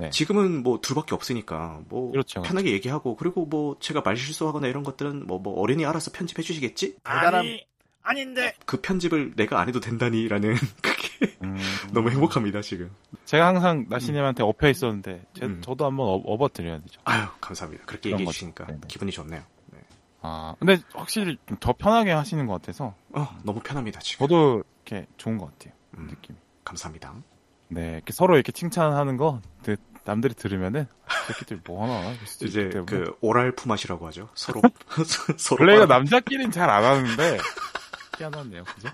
[0.00, 0.10] 네.
[0.10, 2.74] 지금은 뭐 둘밖에 없으니까 뭐 그렇죠, 편하게 그렇죠.
[2.74, 6.96] 얘기하고 그리고 뭐 제가 말 실수하거나 이런 것들은 뭐, 뭐 어른이 알아서 편집해 주시겠지?
[7.04, 7.64] 아니
[8.02, 11.56] 아닌데 그 편집을 내가 안 해도 된다니라는 그게 음...
[11.92, 12.90] 너무 행복합니다 지금.
[13.26, 14.48] 제가 항상 나시님한테 음.
[14.48, 15.60] 업혀 있었는데 제, 음.
[15.62, 17.00] 저도 한번 업, 어드려야 되죠.
[17.04, 17.84] 아유 감사합니다.
[17.84, 18.80] 그렇게 얘기해 주시니까 네네.
[18.88, 19.42] 기분이 좋네요.
[19.72, 19.80] 네.
[20.22, 22.94] 아 근데 확실히 더 편하게 하시는 것 같아서.
[23.12, 24.26] 어 너무 편합니다 지금.
[24.26, 25.74] 저도 이렇게 좋은 것 같아요.
[26.08, 26.36] 느낌.
[26.64, 27.14] 감사합니다.
[27.68, 30.86] 네, 이렇게 서로 이렇게 칭찬하는 거그 남들이 들으면은
[31.28, 34.28] 새끼들 뭐 하나 이제 그 오랄 품앗이라고 하죠.
[34.34, 34.60] 서로
[35.36, 37.38] 서로 원래 남자끼리는 잘 안 하는데
[38.18, 38.88] 희한하네요, 그죠?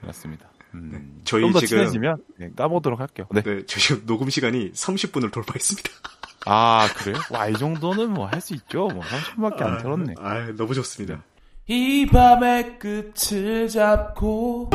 [0.00, 0.46] 그렇습니다.
[0.74, 3.26] 음, 네, 저희 좀더 지금 친해지면 네, 까보도록 할게요.
[3.30, 3.42] 네.
[3.42, 5.88] 네, 저 지금 녹음 시간이 30분을 돌파했습니다.
[6.46, 7.16] 아, 그래요?
[7.30, 8.88] 와, 이 정도는 뭐 할 수 있죠.
[8.88, 10.14] 뭐 30분밖에 안 들었네.
[10.18, 11.22] 아, 아, 너무 좋습니다.
[11.66, 14.68] 이 밤의 끝을 잡고